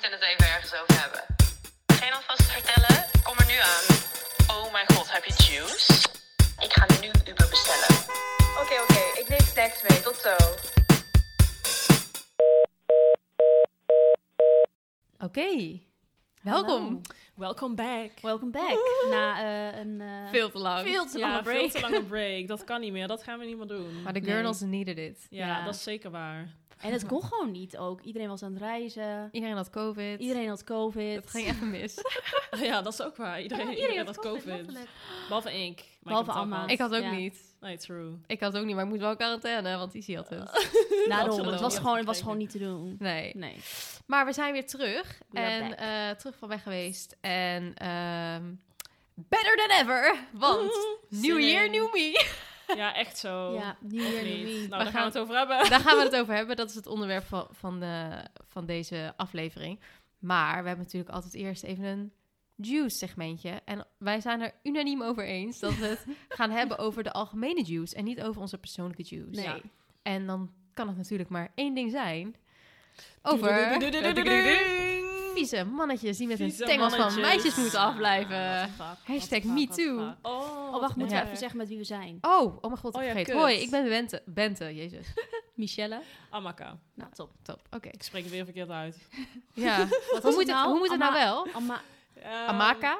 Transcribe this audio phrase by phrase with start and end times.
[0.00, 1.22] moeten het even ergens over hebben.
[2.00, 3.04] Geen alvast vertellen?
[3.22, 3.86] Kom er nu aan.
[4.56, 5.92] Oh mijn god, heb je juice?
[6.66, 7.96] Ik ga nu Uber bestellen.
[8.62, 9.20] Oké, oké.
[9.20, 10.00] Ik neem snacks mee.
[10.00, 10.34] Tot zo.
[15.26, 15.80] Oké,
[16.42, 17.00] welkom.
[17.34, 18.10] Welcome back.
[18.22, 18.78] Welcome back.
[19.10, 20.86] Na eh, een eh, Veel te lang.
[20.88, 21.58] veel te ja, lange break.
[21.58, 22.48] veel te lange break.
[22.48, 23.06] Dat kan niet meer.
[23.06, 24.02] Dat gaan we niet meer doen.
[24.02, 24.34] Maar de Nee.
[24.34, 25.26] girls needed it.
[25.30, 25.64] ja, Ja.
[25.64, 26.48] dat is zeker waar.
[26.80, 28.00] En het kon gewoon niet ook.
[28.00, 29.28] Iedereen was aan het reizen.
[29.32, 30.20] Iedereen had covid.
[30.20, 31.16] Iedereen had covid.
[31.16, 31.94] Het ging even mis.
[32.68, 33.42] ja, dat is ook waar.
[33.42, 34.78] Iedereen, iedereen, had COVID.
[35.28, 35.84] Behalve ik.
[36.02, 36.70] Behalve gehad.
[36.70, 37.10] ik had ook Ja.
[37.10, 37.56] niet.
[37.60, 38.12] Nee, true.
[38.26, 40.68] Ik had ook niet, maar ik moet wel quarantaine, want Izzy had het.
[41.08, 42.96] Daarom, zullen het was gewoon, het was gewoon niet te doen.
[42.98, 43.32] Nee.
[43.36, 43.56] Nee.
[44.06, 45.18] Maar we zijn weer terug.
[45.30, 47.16] We en eh, terug van weg geweest.
[47.20, 48.42] En ehm,
[49.14, 50.18] better than ever.
[50.32, 50.72] Want
[51.08, 52.26] new year, new me.
[52.76, 53.52] Ja, echt zo.
[53.54, 54.44] Ja, New Year, niet?
[54.44, 54.52] New Me.
[54.58, 55.70] Nou, daar gaan gaan- we het over hebben.
[55.70, 56.56] Daar gaan we het over hebben.
[56.56, 59.80] Dat is het onderwerp van, van, de, van deze aflevering.
[60.18, 62.12] Maar we hebben natuurlijk altijd eerst even een
[62.56, 63.60] juice segmentje.
[63.64, 66.04] En wij zijn er unaniem over eens dat we het
[66.38, 69.40] gaan hebben over de algemene juice en niet over onze persoonlijke juice.
[69.40, 69.44] Nee.
[69.44, 69.60] Ja.
[70.02, 72.36] En dan kan het natuurlijk maar één ding zijn.
[73.22, 73.48] Over
[75.38, 78.70] vieze mannetjes die met hun Vieze tengels van meisjes moeten afblijven.
[78.76, 79.98] What Hashtag the fuck, me what the too.
[79.98, 80.16] fuck.
[80.22, 81.20] Oh, Oh, wacht, moeten Ja.
[81.22, 82.18] we even zeggen met wie we zijn?
[82.20, 83.26] Oh, oh mijn god, ik Oh ja, vergeet.
[83.26, 83.36] kut.
[83.36, 84.22] Hoi, ik ben Bente.
[84.26, 85.06] Bente, jezus.
[85.54, 86.00] Michelle.
[86.30, 86.78] Amaka.
[86.94, 87.30] Nou, top.
[87.42, 87.88] Top, oké.
[87.88, 89.08] Ik spreek het weer verkeerd uit.
[89.54, 90.68] Ja, Wat hoe moet, het het, nou?
[90.68, 91.46] hoe moet het nou wel?
[91.52, 91.80] Amma
[92.22, 92.98] Ehm, Amaka?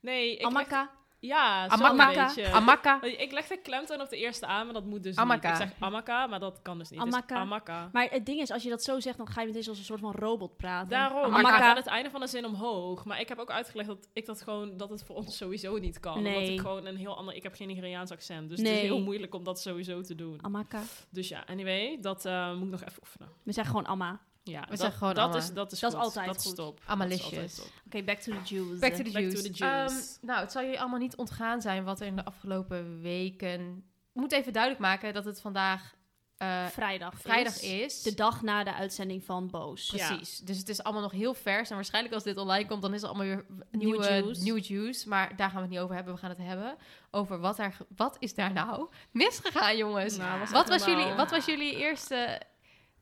[0.00, 0.90] Nee, ik Amaka.
[1.26, 2.30] Ja, Amaka.
[2.52, 3.02] Amaka?
[3.02, 5.50] Ik leg de klemtoon op de eerste aan, maar dat moet dus Amaka.
[5.52, 5.60] niet.
[5.60, 7.00] Ik zeg Amaka, maar dat kan dus niet.
[7.00, 7.34] Het Amaka.
[7.36, 7.88] Amaka.
[7.92, 9.84] Maar het ding is, als je dat zo zegt, dan ga je meteen als een
[9.84, 10.88] soort van robot praten.
[10.88, 11.56] Daarom, Amaka.
[11.56, 13.04] ik ga aan het einde van de zin omhoog.
[13.04, 16.00] Maar ik heb ook uitgelegd dat ik dat gewoon, dat het voor ons sowieso niet
[16.00, 16.14] kan.
[16.16, 16.52] Omdat Nee.
[16.52, 18.48] ik gewoon een heel ander, ik heb geen Nigeriaans accent.
[18.48, 18.76] Dus het Nee.
[18.76, 20.38] is heel moeilijk om dat sowieso te doen.
[20.42, 20.80] Amaka.
[21.10, 23.28] Dus ja, anyway, dat eh, moet ik nog even oefenen.
[23.42, 24.20] We zeggen gewoon Amma.
[24.48, 26.04] Ja, We dat, zeggen gewoon dat is, dat is Dat is goed.
[26.06, 26.56] altijd dat is goed.
[26.56, 26.80] top.
[26.86, 27.30] Amalicious.
[27.30, 27.82] Dat is altijd top.
[27.86, 28.78] Oké, back to the juice.
[28.78, 29.42] Back to the to juice.
[29.42, 29.94] the juice.
[29.94, 33.84] Ehm, nou, het zal jullie allemaal niet ontgaan zijn wat er in de afgelopen weken...
[34.12, 35.94] Ik moet even duidelijk maken dat het vandaag
[36.36, 37.20] eh, vrijdag.
[37.20, 38.02] vrijdag is.
[38.02, 39.90] De dag na de uitzending van Boos.
[39.94, 40.06] Ja.
[40.06, 40.38] Precies.
[40.38, 41.68] Dus het is allemaal nog heel vers.
[41.68, 44.42] En waarschijnlijk als dit online komt, dan is er allemaal weer Nieuwe nieuwe, juice.
[44.42, 45.08] nieuwe juice.
[45.08, 46.14] Maar daar gaan we het niet over hebben.
[46.14, 46.76] We gaan het hebben
[47.10, 50.16] over wat, er, wat is daar nou misgegaan, jongens.
[50.16, 52.40] Nou, was wat, was jullie, wat was jullie eerste...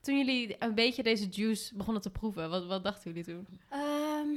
[0.05, 3.61] Toen jullie een beetje deze juice begonnen te proeven, wat, wat dachten jullie toen?
[3.71, 4.29] Ehm,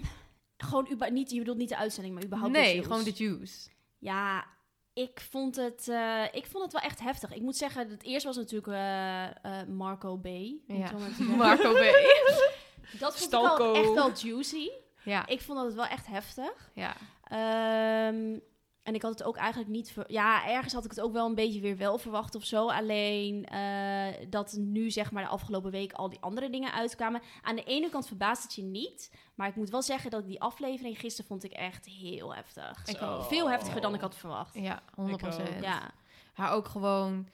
[0.58, 3.70] gewoon, uba- niet, je bedoelt niet de uitzending, maar überhaupt de nee, gewoon de juice.
[3.98, 4.46] Ja,
[4.94, 7.34] ik vond, het, eh, ik vond het wel echt heftig.
[7.34, 9.26] Ik moet zeggen, het eerste was natuurlijk eh,
[9.62, 10.26] eh, Marco B.
[10.68, 10.92] Ja.
[11.38, 11.78] Marco B.
[13.00, 13.70] Dat vond Stalko.
[13.70, 14.70] ik wel echt wel juicy.
[15.04, 16.72] ja, Ik vond dat het wel echt heftig.
[16.74, 16.96] ja.
[17.24, 18.40] Ehm,
[18.88, 19.92] en ik had het ook eigenlijk niet...
[19.92, 22.70] Ver ja, ergens had ik het ook wel een beetje weer wel verwacht of zo.
[22.70, 27.22] Alleen eh, dat nu zeg maar de afgelopen week al die andere dingen uitkwamen.
[27.42, 29.12] Aan de ene kant verbaast het je niet.
[29.36, 32.86] Maar ik moet wel zeggen dat die aflevering gisteren vond ik echt heel heftig.
[32.86, 33.24] Ik ook.
[33.24, 34.54] Veel heftiger dan ik had verwacht.
[34.54, 35.50] Ja, 100 procent.
[35.50, 35.64] ook.
[35.64, 35.92] Ja,
[36.36, 37.28] Maar ook gewoon...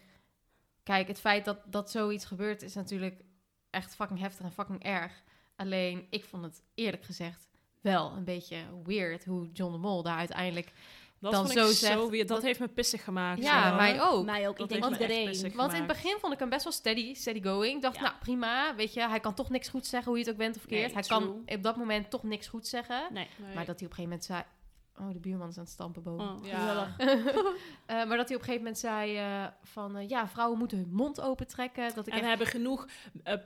[0.84, 3.24] Kijk, het feit dat, dat zoiets gebeurt is natuurlijk
[3.70, 5.24] echt fucking heftig en fucking erg.
[5.56, 7.52] Alleen, ik vond het eerlijk gezegd
[7.84, 10.74] wel een beetje weird hoe John de Mol daar uiteindelijk...
[11.24, 12.20] Dat Dan vond ik zo zo zegt- weer.
[12.20, 13.42] Dat, dat- heeft me pissig gemaakt.
[13.44, 13.76] Ja, zo.
[13.76, 14.26] mij ook.
[14.26, 14.58] mij ook.
[14.58, 15.52] Dat ik denk iedereen.
[15.56, 17.76] Want in het begin vond ik hem best wel steady, steady going.
[17.76, 18.02] Ik dacht, Ja.
[18.02, 20.56] nou prima, weet je, hij kan toch niks goed zeggen hoe je het ook bent
[20.56, 20.86] of verkeerd.
[20.86, 21.20] Nee, hij true.
[21.20, 23.04] kan op dat moment toch niks goed zeggen.
[23.14, 23.28] Nee.
[23.38, 23.56] Nee.
[23.56, 24.44] Maar dat hij op een gegeven moment zei,
[25.00, 26.26] Oh, de buurman is aan het stampen boven.
[26.30, 26.86] Oh, Ja.
[26.96, 27.22] gezellig.
[27.86, 29.96] Eh, maar dat hij op een gegeven moment zei eh, van...
[29.98, 31.96] eh, ja, vrouwen moeten hun mond open trekken.
[31.96, 32.28] Dat ik En echt...
[32.28, 32.88] hebben genoeg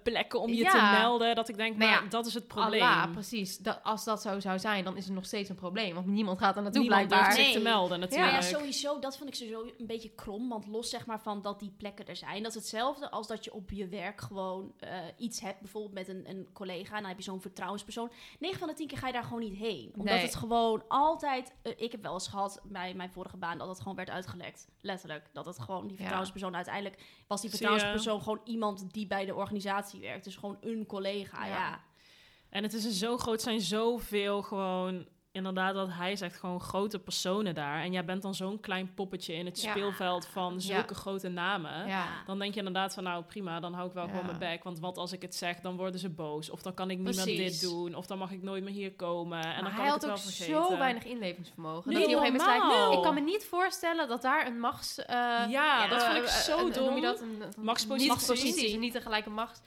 [0.03, 0.71] plekken om je Ja.
[0.93, 1.35] te melden.
[1.35, 2.81] Dat ik denk, Nou maar ja, dat is het probleem.
[2.81, 3.57] Allah, precies.
[3.57, 5.93] Dat, als dat zo zou zijn, dan is het nog steeds een probleem.
[5.93, 7.33] Want niemand gaat er naartoe Niemand blijkbaar.
[7.33, 8.31] zich te melden natuurlijk.
[8.31, 10.49] ja, sowieso, dat vond ik sowieso een beetje krom.
[10.49, 12.43] Want los zeg maar van dat die plekken er zijn.
[12.43, 15.59] Dat is hetzelfde als dat je op je werk gewoon eh, iets hebt.
[15.59, 16.95] Bijvoorbeeld met een, een collega.
[16.95, 18.09] En dan heb je zo'n vertrouwenspersoon.
[18.39, 19.91] 9 van de 10 keer ga je daar gewoon niet heen.
[19.97, 20.23] Omdat Nee.
[20.23, 21.36] het gewoon altijd...
[21.61, 24.67] eh, ik heb wel eens gehad bij mijn vorige baan dat het gewoon werd uitgelekt.
[24.81, 25.29] Letterlijk.
[25.33, 27.01] Dat het gewoon die vertrouwenspersoon uiteindelijk...
[27.27, 30.23] Was die vertrouwenspersoon gewoon iemand die bij de organisatie werkt.
[30.23, 31.55] Dus gewoon een collega, Ja.
[31.55, 31.81] ja.
[32.49, 35.07] En het is een zo groot, zijn zoveel gewoon,
[35.37, 37.81] inderdaad, wat hij zegt, gewoon grote personen daar.
[37.81, 39.69] En jij bent dan zo'n klein poppetje in het Ja.
[39.71, 41.87] speelveld van zulke grote namen.
[41.87, 42.05] Ja.
[42.25, 44.63] Dan denk je inderdaad van, nou prima, dan hou ik wel gewoon mijn bek.
[44.63, 46.49] Want wat als ik het zeg, dan worden ze boos.
[46.49, 47.95] Of dan kan ik niet meer dit doen.
[47.95, 49.39] Of dan mag ik nooit meer hier komen.
[49.43, 50.45] En dan kan hij ik had het ook vergeten.
[50.53, 51.91] zo weinig inlevingsvermogen.
[51.91, 52.97] Nee, dat hij op een gegeven moment zei, normaal.
[52.97, 54.99] ik kan me niet voorstellen dat daar een machts...
[55.05, 55.15] eh,
[55.49, 56.85] Ja, dat eh, vond ik eh, zo een- dom.
[56.85, 57.21] Noem je dat?
[57.21, 58.77] Een, een- Machtspositie.
[58.79, 59.61] Niet niet een macht.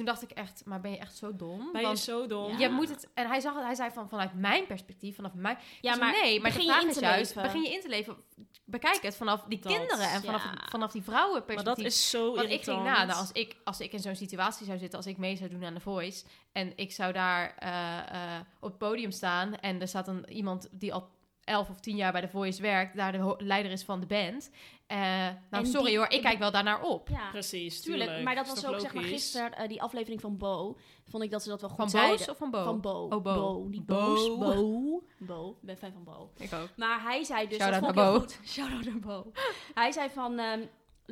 [0.00, 1.72] Toen dacht ik echt, maar ben je echt zo dom?
[1.72, 2.50] Ben je Want zo dom?
[2.52, 2.58] Ja.
[2.58, 3.08] je moet het...
[3.14, 5.58] En hij, zag, het- hij zei van, vanuit mijn perspectief, vanaf mijn...
[5.80, 7.42] Ja, zei, maar nee, maar de begin je in is te juist, leven.
[7.52, 8.16] begin je in te leven.
[8.64, 10.66] Bekijk het vanaf die Dat, kinderen en vanaf, ja.
[10.68, 11.84] vanaf die Maar vrouwenperspectief.
[11.84, 12.76] dat is zo Want ik irritant.
[12.86, 15.36] ging na, nou, als ik, als ik in zo'n situatie zou zitten, als ik mee
[15.36, 17.98] zou doen aan The Voice, en ik zou daar eh,
[18.36, 21.08] eh, op het podium staan, en er staat een, iemand die al
[21.50, 24.50] elf of tien jaar bij The Voice werkt, daar de leider is van de band.
[24.86, 27.08] Eh, nou, En sorry die- hoor, ik kijk wel daarnaar op.
[27.08, 27.30] Ja.
[27.30, 28.24] Precies, Tuurlijk, tuurlijk.
[28.24, 30.76] maar dat was ook zeg maar gisteren eh, die aflevering van Bo.
[31.08, 32.16] Vond ik dat ze dat wel goed Van zeiden.
[32.18, 32.64] Boos of van Bo?
[32.64, 33.08] Van Bo.
[33.10, 33.66] Oh, Bo.
[33.68, 33.94] Niet Bo.
[33.96, 34.38] boos.
[34.38, 35.02] Bo.
[35.34, 35.50] Bo.
[35.50, 36.30] Ik ben fan van Bo.
[36.36, 36.68] Ik ook.
[36.76, 37.56] Maar hij zei dus...
[37.58, 38.18] Shout-out dat vond naar ik Bo.
[38.18, 38.48] heel goed.
[38.52, 39.30] Shout-out naar Bo.
[39.74, 40.38] hij zei van...
[40.38, 40.60] ehm,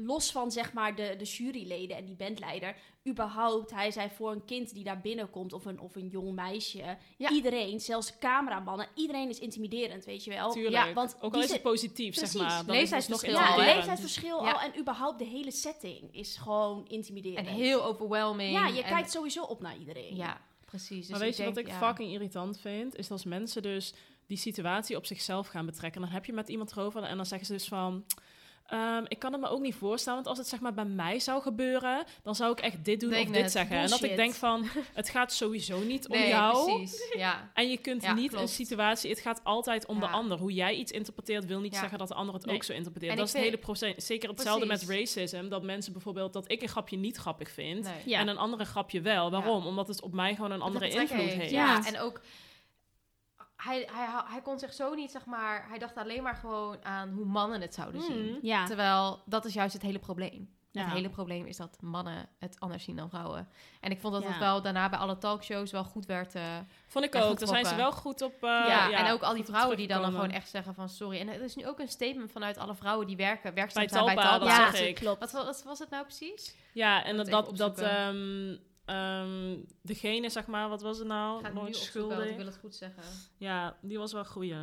[0.00, 2.77] los van zeg maar de, de juryleden en die bandleider...
[3.09, 5.53] überhaupt, hij zei voor een kind die daar binnenkomt...
[5.53, 6.97] of een, of een jong meisje...
[7.17, 7.31] Ja.
[7.31, 8.89] iedereen, zelfs cameramannen...
[8.95, 10.50] iedereen is intimiderend, weet je wel.
[10.53, 10.87] Tuurlijk.
[10.87, 12.33] Ja, want ook al die is het positief, Precies.
[12.33, 12.67] zeg maar.
[12.67, 14.53] Dan Leeftijdsverschil is het nog al, Ja, leeftijdsverschil Ja.
[14.53, 17.47] al en überhaupt de hele setting is gewoon intimiderend.
[17.47, 18.53] En heel overwhelming.
[18.53, 20.17] Ja, je en- kijkt sowieso op naar iedereen.
[20.17, 21.00] Ja, precies.
[21.00, 21.79] Dus maar weet je denk, wat ik ja.
[21.87, 22.97] fucking irritant vind?
[22.97, 23.95] Is als mensen dus
[24.27, 26.00] die situatie op zichzelf gaan betrekken.
[26.00, 28.05] Dan heb je met iemand erover en dan zeggen ze dus van...
[28.69, 31.19] ehm, ik kan het me ook niet voorstellen, want als het zeg maar bij mij
[31.19, 32.05] zou gebeuren...
[32.23, 33.76] dan zou ik echt dit doen Denk of dit net, zeggen.
[33.76, 36.76] En dat ik denk van, het gaat sowieso niet om Nee, jou.
[36.76, 37.12] precies.
[37.17, 37.50] Ja.
[37.55, 38.43] En je kunt Ja, niet klopt.
[38.43, 39.11] een situatie...
[39.11, 40.38] Het gaat altijd om de ander.
[40.38, 41.81] Hoe jij iets interpreteert wil niet Ja.
[41.81, 42.55] zeggen dat de ander het Nee.
[42.55, 43.12] ook zo interpreteert.
[43.12, 44.06] En dat is het hele proces.
[44.06, 45.14] Zeker hetzelfde met Precies.
[45.14, 45.49] racism.
[45.49, 46.32] Dat mensen bijvoorbeeld...
[46.32, 47.85] dat ik een grapje niet grappig vind...
[47.85, 47.93] Nee.
[48.05, 48.19] Ja.
[48.21, 49.31] En een andere grapje wel.
[49.31, 49.67] Waarom?
[49.67, 51.50] Omdat het op mij gewoon een andere Dat invloed heeft.
[51.50, 52.21] Ja, en ook...
[53.63, 55.69] Hij, hij, hij kon zich zo niet, zeg maar...
[55.69, 58.29] Hij dacht alleen maar gewoon aan hoe mannen het zouden zien.
[58.31, 58.39] Mm.
[58.43, 58.65] Ja.
[58.65, 60.57] Terwijl, dat is juist het hele probleem.
[60.71, 60.85] Ja.
[60.85, 63.49] Het hele probleem is dat mannen het anders zien dan vrouwen.
[63.81, 64.29] En ik vond dat Ja.
[64.29, 66.35] het wel daarna bij alle talkshows wel goed werd...
[66.35, 66.43] eh,
[66.87, 67.39] Vond ik Ja, ook.
[67.39, 68.33] Daar zijn ze wel goed op.
[68.33, 71.21] uh, ja, en ook al die vrouwen die dan, dan gewoon echt zeggen van sorry.
[71.21, 74.05] En er is nu ook een statement vanuit alle vrouwen die werken, werkzaam Bij zijn
[74.05, 74.95] bij Talpa, dat Ja, ik.
[74.95, 75.21] klopt.
[75.21, 76.57] Wat, wat was het nou precies?
[76.73, 78.61] Ja, en dat, dat, dat opzoeken.
[78.88, 81.38] Ehm, ehm, degene, zeg maar, wat was het nou?
[81.38, 82.37] Ik ga het nu Nooit want ik schuldig.
[82.37, 83.02] wil het goed zeggen.
[83.37, 84.55] Ja, die was wel goeie.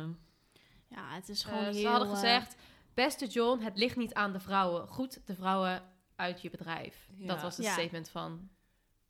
[0.88, 1.72] Ja, het is Eh, gewoon heel...
[1.74, 2.56] ze hadden eh, gezegd,
[2.94, 4.88] beste John, het ligt niet aan de vrouwen.
[4.88, 5.82] Goed de vrouwen
[6.16, 7.08] uit je bedrijf.
[7.16, 7.26] Ja.
[7.26, 7.72] Dat was het Ja.
[7.72, 8.48] statement van...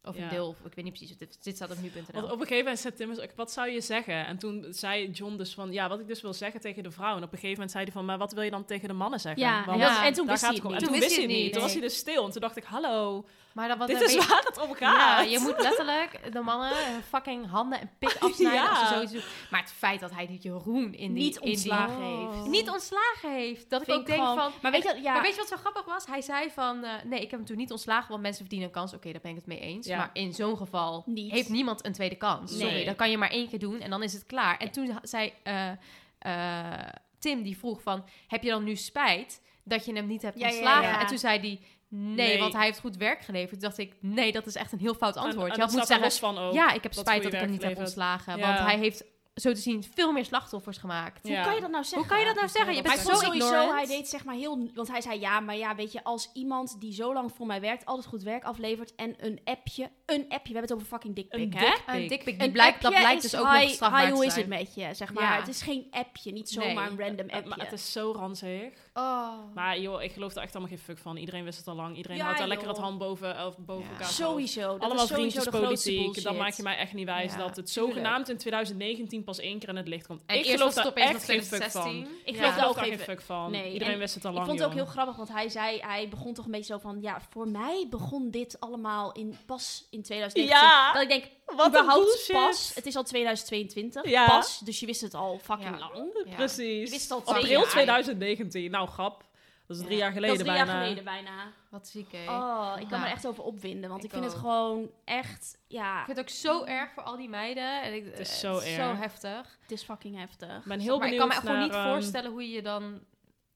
[0.06, 0.28] Of een Ja.
[0.28, 1.16] deel, of ik weet niet precies.
[1.16, 2.02] Dit, dit staat op nu.nl.
[2.12, 4.26] Want op een gegeven moment zei Tim, dus ook, wat zou je zeggen?
[4.26, 7.16] En toen zei John dus van, ja, wat ik dus wil zeggen tegen de vrouw.
[7.16, 8.94] En op een gegeven moment zei hij van, maar wat wil je dan tegen de
[8.94, 9.42] mannen zeggen?
[9.42, 10.06] Ja, Want ja.
[10.06, 10.72] en toen wist hij het niet.
[10.72, 11.40] En toen wist hij het niet.
[11.42, 11.50] Nee.
[11.50, 12.24] Toen was hij dus stil.
[12.24, 15.30] En toen dacht ik, hallo, Maar dat, wat, dit is waar het om Ja, gaat.
[15.30, 18.68] je moet letterlijk de mannen hun fucking handen en pik afsnijden Ja.
[18.68, 19.22] als ze zoiets doen.
[19.50, 21.24] Maar het feit dat hij die Jeroen in die...
[21.24, 22.32] Niet in die- ontslagen Oh.
[22.34, 22.46] heeft.
[22.48, 23.70] Niet ontslagen heeft.
[23.70, 24.52] Dat ik Vind ook ik denk gewoon- van...
[24.62, 26.06] Maar weet je, ja, Maar weet je wat zo grappig was?
[26.06, 26.84] Hij zei van...
[26.84, 28.94] eh, nee, ik heb hem toen niet ontslagen, want mensen verdienen een kans.
[28.94, 29.86] Oké, daar ben ik het mee eens.
[29.96, 30.02] Ja.
[30.02, 31.32] Maar in zo'n geval Niet.
[31.32, 32.50] heeft niemand een tweede kans.
[32.50, 32.60] Nee.
[32.60, 34.58] Sorry, dat kan je maar één keer doen en dan is het klaar.
[34.58, 35.70] En toen zei eh,
[36.18, 38.04] eh, Tim, die vroeg van...
[38.26, 40.88] Heb je dan nu spijt dat je hem niet hebt ja, ontslagen?
[40.88, 41.00] ja.
[41.00, 41.60] En toen zei hij...
[41.88, 42.38] Nee, Nee.
[42.38, 43.50] want hij heeft goed werk geleverd.
[43.50, 45.50] Toen dacht ik, nee, dat is echt een heel fout antwoord.
[45.50, 46.52] En, je had moeten zeggen, los van ook.
[46.52, 48.40] ja, ik heb spijt dat ik hem niet heb ontslagen.
[48.40, 49.04] Want hij heeft,
[49.40, 51.28] zo te zien, veel meer slachtoffers gemaakt.
[51.28, 51.98] hoe kan je dat nou zeggen?
[51.98, 52.74] Hoe kan je dat nou zeggen?
[52.74, 53.72] Je bent ik zo sowieso, ignorant.
[53.72, 54.70] hij deed zeg maar heel...
[54.74, 57.60] Want hij zei, ja, maar ja, weet je, als iemand die zo lang voor mij
[57.60, 57.84] werkt...
[57.84, 59.90] altijd goed werk aflevert en een appje...
[60.06, 61.66] Een appje, we hebben het over fucking dikpik, Een hè?
[61.66, 61.94] dikpik.
[61.94, 64.26] Een dikpik, die Een blijkt, dat blijkt dus ook hi, nog strafbaar hi, te hoe
[64.26, 65.22] is het met je, zeg maar.
[65.22, 65.38] Ja.
[65.38, 66.86] Het is geen appje, niet zomaar Nee.
[66.90, 67.48] een random appje.
[67.48, 68.85] Maar het is zo ranzig.
[68.98, 69.32] Oh.
[69.54, 71.16] Maar joh, ik geloof er echt allemaal geen fuck van.
[71.16, 71.96] Iedereen wist het al lang.
[71.96, 73.90] Iedereen Ja, houdt daar lekker het hand boven, of boven Ja.
[73.90, 74.08] elkaar.
[74.08, 74.60] Sowieso.
[74.72, 75.58] Dat Allemaal is sowieso de grootste
[75.90, 76.24] vriendjespolitiek.
[76.24, 79.58] Dan maak je mij echt niet wijs Ja, dat het zogenaamd in 2019 pas één
[79.58, 80.22] keer in het licht komt.
[80.26, 81.82] En ik geloof daar echt geen fuck van.
[81.82, 82.08] 2016.
[82.24, 83.50] Ik geloof Ik daar ook geen fuck van.
[83.50, 85.48] Nee, Iedereen en wist het al Ik lang, vond het ook heel grappig, want hij
[85.48, 89.36] zei, hij begon toch een beetje zo van, ja, voor mij begon dit allemaal in,
[89.46, 90.58] pas in 2019.
[90.68, 91.24] Ja, Dat ik denk,
[91.56, 94.26] wat überhaupt pas, het is al 2022, Ja.
[94.26, 95.88] pas, dus je wist het al fucking Ja.
[95.94, 96.22] lang.
[96.26, 96.34] Ja.
[96.34, 96.84] Precies.
[96.84, 97.68] Je wist het al twee April jaar.
[97.70, 98.70] 2019.
[98.70, 99.24] Nou, grap.
[99.66, 100.02] Dat is drie Ja.
[100.02, 100.72] jaar Dat geleden is drie bijna.
[100.72, 101.52] jaar geleden bijna.
[101.70, 102.30] Wat ziek, hè?
[102.30, 103.04] Oh, ik kan Ja.
[103.04, 106.26] me echt over opwinden, want ik, Ik vind het gewoon echt, ja, Ik vind het
[106.26, 107.82] ook zo erg voor al die meiden.
[107.82, 109.58] En ik, Het is eh, zo het is zo heftig.
[109.62, 110.56] het is fucking heftig.
[110.58, 112.62] Ik ben heel maar ik kan me echt gewoon niet ehm, voorstellen hoe je je
[112.62, 113.00] dan...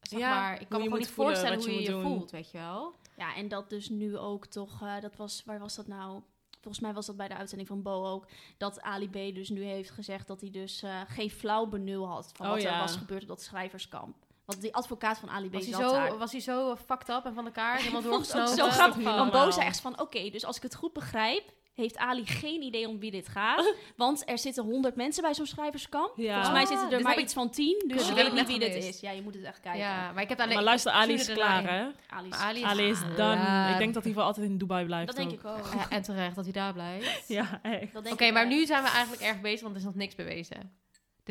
[0.01, 2.51] Zeg Ja, maar, ik kan me gewoon niet voelen, voorstellen hoe je je voelt, weet
[2.51, 2.93] je wel.
[3.17, 6.21] Ja, en dat dus nu ook toch, eh, dat was, waar was dat nou?
[6.61, 8.27] Volgens mij was dat bij de uitzending van Bo ook.
[8.57, 12.31] Dat Ali B dus nu heeft gezegd dat hij dus eh, geen flauw benul had
[12.33, 14.15] van Oh, wat er was gebeurd op dat schrijverskamp.
[14.51, 16.09] Want die advocaat van Ali B Was hij, daar.
[16.09, 17.77] zo, was hij zo fucked up en van elkaar?
[17.81, 18.55] Helemaal doorgesnoven?
[18.57, 19.03] zo grappig.
[19.03, 19.45] Want normaal.
[19.45, 21.43] Bo zei echt van, oké, dus als ik het goed begrijp,
[21.75, 23.73] heeft Ali geen idee om wie dit gaat.
[23.97, 26.13] Want er zitten honderd mensen bij zo'n schrijverskamp.
[26.15, 26.33] Ja.
[26.33, 27.83] Volgens mij zitten er maar iets van tien.
[27.87, 28.99] Dus je weet niet wie dit is.
[28.99, 29.79] Ja, je moet het echt kijken.
[29.81, 30.53] Ja, maar ik heb alleen...
[30.53, 31.85] Maar luister, Ali is klaar, hè?
[32.07, 33.15] Ali is- Ali is, Ali is done.
[33.15, 33.71] klaar.
[33.71, 35.07] Ik denk dat hij voor altijd in Dubai blijft.
[35.07, 35.39] dat denk ook.
[35.39, 35.73] ik ook.
[35.73, 37.27] Ja, en terecht dat hij daar blijft.
[37.37, 38.11] Ja, echt.
[38.11, 40.79] Oké, maar nu zijn we eigenlijk erg bezig, want er is nog niks bewezen.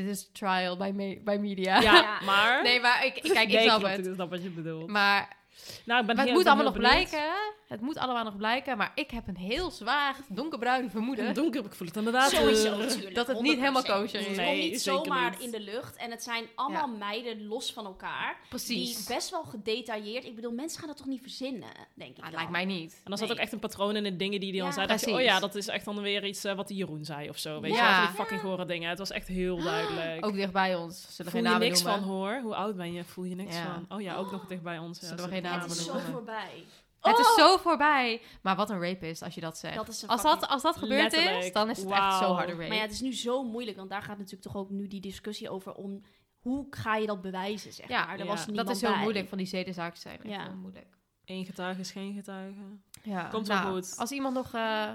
[0.05, 1.81] Dit is trial by, me- by media.
[1.81, 2.21] Ja, Ja.
[2.25, 2.63] maar...
[2.63, 4.07] Nee, maar ik, kijk, ik Nee, snap het.
[4.07, 4.89] Ik snap wat je bedoelt.
[4.89, 5.37] Maar,
[5.85, 7.33] nou, ik ben maar het heel- moet allemaal nog blijken.
[7.71, 8.77] Het moet allemaal nog blijken.
[8.77, 11.35] Maar ik heb een heel zwaar donkerbruin vermoeden.
[11.35, 12.31] Donker, ik voel het inderdaad.
[12.31, 13.15] Sowieso eh, natuurlijk.
[13.15, 13.87] dat het niet helemaal 100%.
[13.87, 14.27] kosher is.
[14.27, 15.41] Het Nee, komt niet zomaar niet.
[15.41, 15.97] in de lucht.
[15.97, 18.37] En het zijn allemaal meiden los van elkaar.
[18.49, 18.97] Precies.
[19.07, 20.25] Die best wel gedetailleerd...
[20.25, 22.35] Ik bedoel, mensen gaan dat toch niet verzinnen, denk ik Ah, dan.
[22.35, 22.93] lijkt mij niet.
[22.93, 23.37] En dan zat Nee.
[23.37, 24.87] ook echt een patroon in de dingen die hij dan Ja, zei.
[24.87, 27.29] Dat je, oh ja, dat is echt dan weer iets eh, wat die Jeroen zei
[27.29, 27.61] of zo.
[27.61, 27.85] Weet je Ja.
[27.87, 28.89] wel, van die fucking gore dingen.
[28.89, 30.27] Het was echt heel duidelijk.
[30.27, 31.01] Ook dicht bij ons.
[31.01, 32.01] Zullen we Voel geen je namen niks noemen?
[32.01, 32.41] van hoor?
[32.43, 33.05] Hoe oud ben je?
[33.05, 33.65] Voel je niks Ja.
[33.87, 33.97] van?
[33.97, 35.01] Oh ja, ook nog dicht bij ons.
[35.01, 36.13] Ja, Zullen we geen namen Het is zo noemen?
[36.13, 36.65] voorbij.
[37.01, 38.23] Het is zo voorbij.
[38.43, 39.75] Maar wat een rapist als je dat zegt.
[39.75, 42.67] Dat is als, dat, als dat gebeurd is, dan is het echt zo harde rape.
[42.69, 43.77] Maar ja, het is nu zo moeilijk.
[43.77, 46.03] Want daar gaat natuurlijk toch ook nu die discussie over om...
[46.41, 48.13] Hoe ga je dat bewijzen, zeg Ja, maar.
[48.19, 48.31] Er ja.
[48.31, 49.01] was dat is heel bij.
[49.01, 50.19] moeilijk van die zedenzaken zijn.
[50.23, 50.43] Echt Ja.
[50.43, 50.87] heel moeilijk.
[51.25, 52.61] Eén getuige is geen getuige.
[53.03, 53.95] Ja, Komt wel nou, goed.
[53.97, 54.89] Als iemand nog eh,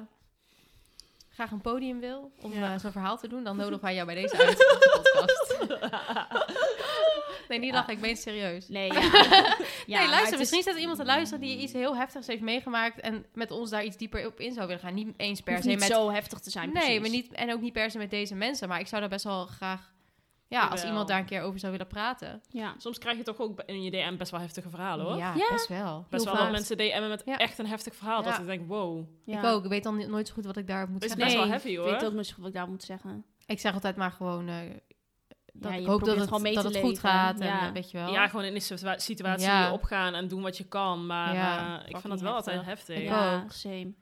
[1.30, 2.74] graag een podium wil om Ja.
[2.74, 5.54] eh, zo'n verhaal te doen, dan nodigen wij jou bij deze uit op de podcast.
[7.50, 8.68] nee, niet lachen, ik meen het serieus.
[8.70, 9.02] Nee, ja.
[9.02, 9.10] ja
[9.88, 12.42] nee, het luister, is- misschien zit er iemand te luisteren die iets heel heftigs heeft
[12.42, 14.94] meegemaakt en met ons daar iets dieper op in zou willen gaan.
[14.94, 15.88] Niet eens per se niet met...
[15.88, 17.00] zo heftig te zijn, nee, precies.
[17.00, 19.24] maar niet, en ook niet per se met deze mensen, maar ik zou daar best
[19.24, 19.94] wel graag...
[20.48, 22.42] Ja, als iemand daar een keer over zou willen praten.
[22.50, 22.74] Ja.
[22.78, 25.18] Soms krijg je toch ook in je DM best wel heftige verhalen hoor.
[25.18, 25.48] Ja, Ja.
[25.52, 26.06] best wel.
[26.10, 26.52] Best heel wel vaak.
[26.52, 27.38] mensen DM'en met Ja.
[27.38, 28.24] echt een heftig verhaal.
[28.24, 28.40] Dat Ja.
[28.40, 29.08] ik denk, wow.
[29.26, 29.38] ja.
[29.40, 29.64] Ik ook.
[29.64, 31.26] Ik weet dan nooit zo goed wat ik daarop moet Is zeggen.
[31.28, 31.92] best Nee, wel heavy Ik hoor.
[31.92, 33.26] weet ook niet zo goed wat ik daar moet zeggen.
[33.46, 34.48] Ik zeg altijd maar gewoon...
[34.48, 34.56] eh,
[35.60, 37.10] dat Ja, ik je hoop dat probeert het, gewoon mee dat te het goed leven.
[37.10, 37.40] gaat.
[37.40, 37.68] En, Ja.
[37.68, 38.12] eh, weet je wel.
[38.12, 39.72] Ja, gewoon in situa- situatie Ja.
[39.72, 41.06] opgaan en doen wat je kan.
[41.06, 41.80] Maar Ja.
[41.82, 42.96] eh, ik vind het wel altijd heftig.
[42.96, 42.98] heftig.
[42.98, 43.52] Ik ja, ook.
[43.52, 43.94] same.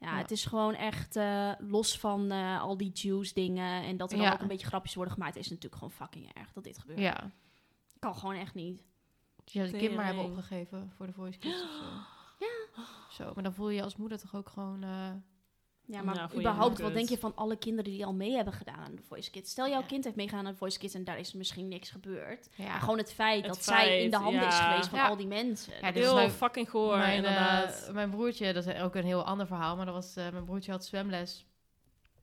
[0.00, 4.12] Ja, het is gewoon echt eh, los van eh, al die juice dingen en dat
[4.12, 5.36] er dan ook een beetje grapjes worden gemaakt.
[5.36, 6.98] is natuurlijk gewoon fucking erg dat dit gebeurt.
[6.98, 7.30] Ja.
[7.98, 8.80] Kan gewoon echt niet.
[9.36, 11.64] Dat je het kind maar hebben opgegeven voor de voice kids.
[12.38, 12.46] Ja.
[13.10, 14.84] Zo, maar dan voel je je als moeder toch ook gewoon...
[15.86, 18.52] Ja, maar voel je überhaupt, wat denk je van alle kinderen die al mee hebben
[18.54, 19.50] gedaan aan de Voice Kids?
[19.50, 19.86] Stel, jouw Ja.
[19.86, 22.48] kind heeft meegedaan aan de Voice Kids en daar is misschien niks gebeurd.
[22.54, 22.64] ja.
[22.68, 25.08] Maar gewoon het feit Het dat zij in de handen is geweest van Ja.
[25.08, 25.72] al die mensen.
[25.80, 27.84] Ja, is Heel fucking goor, mijn, inderdaad.
[27.86, 30.44] eh, mijn broertje, dat is ook een heel ander verhaal, maar dat was, eh, mijn
[30.44, 31.46] broertje had zwemles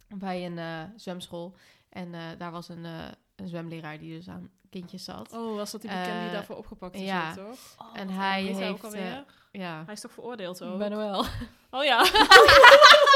[0.07, 1.55] bij een eh, zwemschool.
[1.89, 5.31] En eh, daar was een, eh, een zwemleraar die dus aan kindjes zat.
[5.33, 7.33] oh, was dat die bekende die daarvoor opgepakt is ja.
[7.33, 7.59] toch?
[7.77, 8.83] Oh, en hij hij ook heeft...
[8.83, 9.25] alweer?
[9.51, 10.77] ja, Hij is toch veroordeeld ook?
[10.79, 11.25] Manuel.
[11.69, 12.03] Oh ja.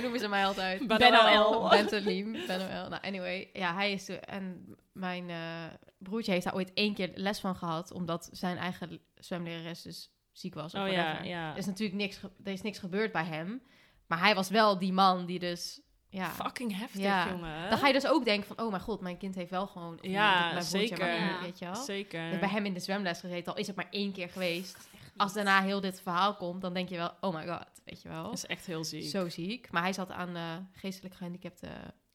[0.00, 0.86] Zo noemen ze mij altijd.
[0.98, 1.68] Benoël.
[1.68, 2.88] Bentelim, Benoël.
[2.88, 3.50] Nou, anyway.
[3.52, 4.04] Ja, hij is...
[4.04, 5.64] de- En mijn eh,
[5.98, 7.92] broertje heeft daar ooit één keer les van gehad...
[7.92, 10.74] omdat zijn eigen zwemlerares dus ziek was.
[10.74, 11.26] Of Oh ja, whatever.
[11.26, 11.50] ja.
[11.52, 13.62] Er is natuurlijk niks, er is niks gebeurd bij hem.
[14.06, 15.80] Maar hij was wel die man die dus...
[16.12, 17.28] Ja, Fucking heftig, Ja.
[17.28, 17.70] jongen.
[17.70, 18.64] dan ga je dus ook denken van...
[18.64, 19.98] Oh mijn god, mijn kind heeft wel gewoon...
[20.00, 20.98] Ja, broertje, zeker.
[20.98, 21.40] maar.
[21.42, 21.74] Weet je wel?
[21.74, 22.24] Zeker.
[22.24, 24.88] Ik heb bij hem in de zwemles gezeten, al is het maar één keer geweest.
[25.20, 27.12] Als daarna heel dit verhaal komt, dan denk je wel...
[27.20, 28.22] Oh my god, weet je wel.
[28.22, 29.04] Dat is echt heel ziek.
[29.10, 29.70] Zo ziek.
[29.70, 31.68] Maar hij zat aan eh geestelijk gehandicapte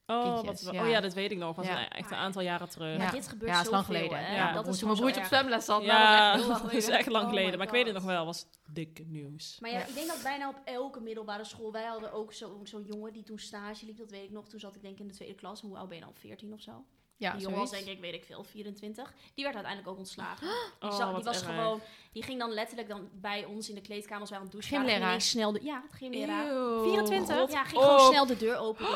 [0.06, 0.82] oh, kindjes, wat, ja.
[0.84, 1.56] oh ja, dat weet ik nog.
[1.56, 1.80] was Ja.
[1.80, 2.98] een, echt een aantal jaren terug.
[2.98, 3.12] Ja.
[3.12, 4.26] dit gebeurt ja, is lang geleden.
[4.26, 4.36] hè?
[4.36, 5.84] Ja, dat is toen mijn broertje op zo zwemles zat.
[5.84, 7.00] Ja, nou, dat is echt heel lang dat is geleden.
[7.00, 7.58] echt lang Oh geleden.
[7.58, 8.26] maar ik weet het nog wel.
[8.26, 9.58] was dik nieuws.
[9.60, 9.86] Maar ja, Ja.
[9.86, 11.72] ik denk dat bijna op elke middelbare school...
[11.72, 14.48] Wij hadden ook zo- zo'n jongen die toen stage liep, dat weet ik nog.
[14.48, 15.62] Toen zat ik denk ik in de tweede klas.
[15.62, 16.14] Hoe oud ben je dan?
[16.16, 16.86] 14 of zo?
[17.18, 19.14] Ja, die jongen was denk ik, weet ik veel, 24.
[19.34, 20.48] Die werd uiteindelijk ook ontslagen.
[20.80, 21.46] Die, Oh, die was erg.
[21.46, 21.82] gewoon...
[22.12, 24.74] Die ging dan letterlijk dan bij ons in de kleedkamer als wij aan het douchen
[24.78, 25.60] waren, ging ineens snel de...
[25.64, 26.48] Ja, het gymleraar.
[26.50, 26.84] Eeuw.
[26.84, 27.52] 24?
[27.52, 27.90] Ja, ging Oh.
[27.96, 28.96] gewoon snel de deur open doen.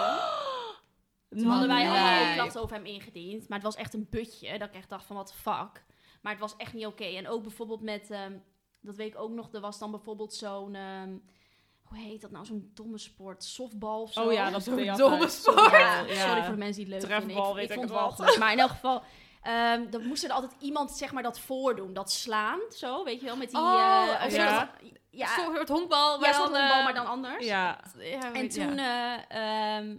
[1.39, 1.87] Toen hadden wij Nee.
[1.91, 3.47] allemaal ook klachten over hem ingediend.
[3.47, 4.57] Maar het was echt een butje.
[4.57, 5.85] Dat ik echt dacht van, wat fuck.
[6.21, 7.03] Maar het was echt niet oké.
[7.03, 8.09] En ook bijvoorbeeld met...
[8.11, 8.37] ehm,
[8.81, 9.53] dat weet ik ook nog.
[9.53, 10.75] Er was dan bijvoorbeeld zo'n...
[10.75, 11.17] ehm,
[11.89, 14.21] hoe heet dat nou, zo'n domme sport, softbal of zo.
[14.23, 15.71] Oh ja, dat Zo'n deed je domme sport.
[15.71, 16.27] Ja, Ja.
[16.27, 17.55] Sorry voor de mensen die het leuk Trefbal, vinden.
[17.55, 18.37] weet ik, ik vond het het wel goed.
[18.37, 19.03] Maar in elk geval,
[19.41, 21.93] ehm dan moest er altijd iemand zeg maar dat voordoen.
[21.93, 23.59] Dat slaan, zo, weet je wel, met die...
[23.59, 24.59] Oh, of ja.
[24.59, 24.69] dat-
[25.11, 26.53] ja, Een soort honkbal, ja, maar zo'n dan...
[26.53, 27.45] honkbal, eh, maar dan anders.
[27.45, 29.97] Ja, ja, En toen eh, ehm,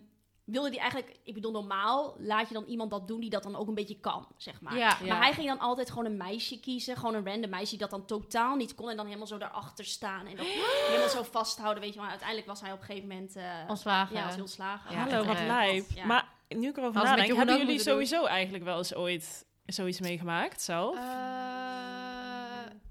[0.51, 3.57] wilde die eigenlijk, ik bedoel normaal laat je dan iemand dat doen die dat dan
[3.57, 4.77] ook een beetje kan, zeg maar.
[4.77, 4.97] Ja.
[5.07, 7.91] Maar hij ging dan altijd gewoon een meisje kiezen, gewoon een random meisje die dat
[7.91, 10.47] dan totaal niet kon en dan helemaal zo daarachter staan en dat
[10.89, 12.01] helemaal zo vasthouden, weet je.
[12.01, 14.17] Maar uiteindelijk was hij op een gegeven moment eh, Ontslagen.
[14.17, 14.93] ja, was heel slagen.
[14.93, 15.91] Ja, hallo, wat lijp.
[15.95, 16.07] Ja.
[16.07, 17.85] Maar nu ik erover nadenk, hebben jullie doen.
[17.85, 20.97] sowieso eigenlijk wel eens ooit zoiets meegemaakt zelf?
[20.97, 21.03] Eh,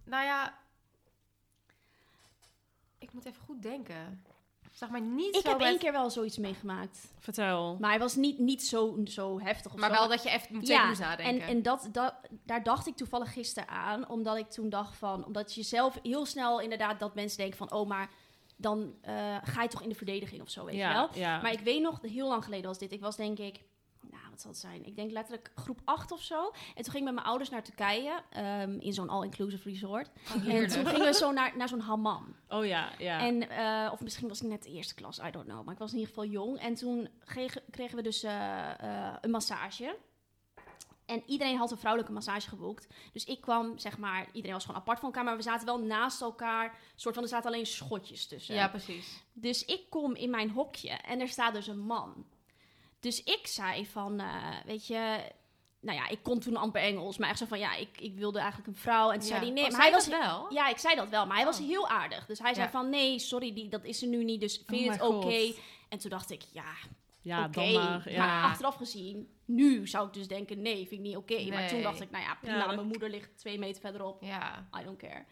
[0.05, 0.57] nou ja,
[2.97, 4.23] ik moet even goed denken.
[4.71, 7.13] Zeg maar niet Ik zo heb met- één keer wel zoiets meegemaakt.
[7.19, 7.77] Vertel.
[7.79, 9.95] Maar hij was niet, niet zo, zo heftig of Maar zo.
[9.95, 11.41] wel dat je even twee Ja, nadenken.
[11.41, 15.25] En, en dat, dat, daar dacht ik toevallig gisteren aan, omdat ik toen dacht van,
[15.25, 18.09] omdat je zelf heel snel inderdaad dat mensen denken van, oh, maar
[18.55, 21.09] dan eh, ga je toch in de verdediging of zo, weet je wel.
[21.13, 21.41] ja.
[21.41, 22.91] Maar ik weet nog, heel lang geleden was dit.
[22.91, 23.59] Ik was denk ik,
[24.43, 24.85] wat zal het zijn?
[24.85, 26.51] Ik denk letterlijk groep 8 of zo.
[26.75, 30.09] En toen ging ik met mijn ouders naar Turkije, ehm, in zo'n all-inclusive resort.
[30.33, 30.71] En heerlijk.
[30.71, 32.35] toen gingen we zo naar, naar zo'n hammam.
[32.47, 33.19] Oh ja, ja.
[33.19, 35.63] En, eh, of misschien was ik net de eerste klas, I don't know.
[35.63, 36.59] Maar ik was in ieder geval jong.
[36.59, 39.97] En toen kregen, kregen we dus eh, eh, een massage.
[41.05, 42.87] En iedereen had een vrouwelijke massage geboekt.
[43.13, 45.23] Dus ik kwam, zeg maar, iedereen was gewoon apart van elkaar.
[45.23, 46.77] Maar we zaten wel naast elkaar.
[46.95, 48.55] soort van, er zaten alleen schotjes tussen.
[48.55, 49.23] Ja, precies.
[49.33, 52.25] Dus ik kom in mijn hokje en er staat dus een man.
[52.99, 55.17] Dus ik zei van, eh, weet je...
[55.81, 57.17] Nou ja, ik kon toen amper Engels.
[57.17, 59.11] Maar echt zo van, ja, ik, ik wilde eigenlijk een vrouw.
[59.11, 60.07] En toen zei hij, nee, Oh, maar hij was...
[60.07, 60.53] wel?
[60.53, 61.67] Ja, ik zei dat wel, maar hij was Oh.
[61.67, 62.25] heel aardig.
[62.25, 62.71] Dus hij zei Ja.
[62.71, 65.13] van, nee, sorry, die, dat is er nu niet, dus vind je Oh het mijn
[65.13, 65.53] oké?
[65.89, 66.73] En toen dacht ik, ja,
[67.21, 68.11] ja, dan maar.
[68.11, 68.25] Ja.
[68.25, 71.45] Maar achteraf gezien, nu zou ik dus denken, nee, vind ik niet oké.
[71.49, 74.23] Maar toen dacht ik, nou ja, prima, mijn moeder ligt twee meter verderop.
[74.23, 74.67] Ja.
[74.79, 75.25] I don't care.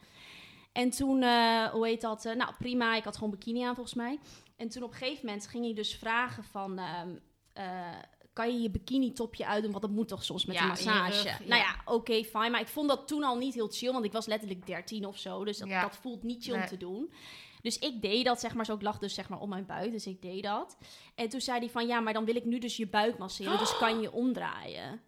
[0.72, 2.26] En toen, eh, hoe heet dat?
[2.26, 2.96] eh, nou, prima.
[2.96, 4.20] Ik had gewoon bikini aan volgens mij.
[4.58, 6.78] En toen op een gegeven moment ging hij dus vragen van...
[6.78, 7.16] ehm,
[7.58, 7.96] eh,
[8.34, 9.72] kan je je bikini topje uitdoen?
[9.72, 11.24] Want dat moet toch soms met Ja, een massage.
[11.24, 11.46] rug.
[11.46, 12.52] Nou ja, oké, fijn.
[12.52, 13.92] Maar ik vond dat toen al niet heel chill.
[13.92, 15.46] Want ik was letterlijk 13 of zo.
[15.46, 15.82] Dus dat, Ja.
[15.82, 16.62] dat voelt niet chill Nee.
[16.62, 17.14] om te doen.
[17.62, 18.66] Dus ik deed dat, zeg maar.
[18.66, 19.92] Zo, ik lag dus zeg maar op mijn buik.
[19.92, 20.78] Dus ik deed dat.
[21.16, 21.88] En toen zei hij van...
[21.88, 23.58] Ja, maar dan wil ik nu dus je buik masseren.
[23.58, 25.02] Dus kan je omdraaien.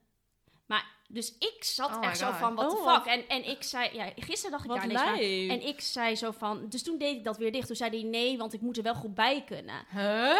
[0.65, 0.97] Maar...
[1.11, 3.13] Dus ik zat Oh echt zo van, what Oh, the fuck?
[3.13, 5.11] En, en ik zei, ja, gisteren dacht ik Wat daar niks van.
[5.19, 5.49] lijp.
[5.49, 7.67] En ik zei zo van, dus toen deed ik dat weer dicht.
[7.67, 9.85] Toen zei hij nee, want ik moet er wel goed bij kunnen.
[9.91, 10.37] Huh?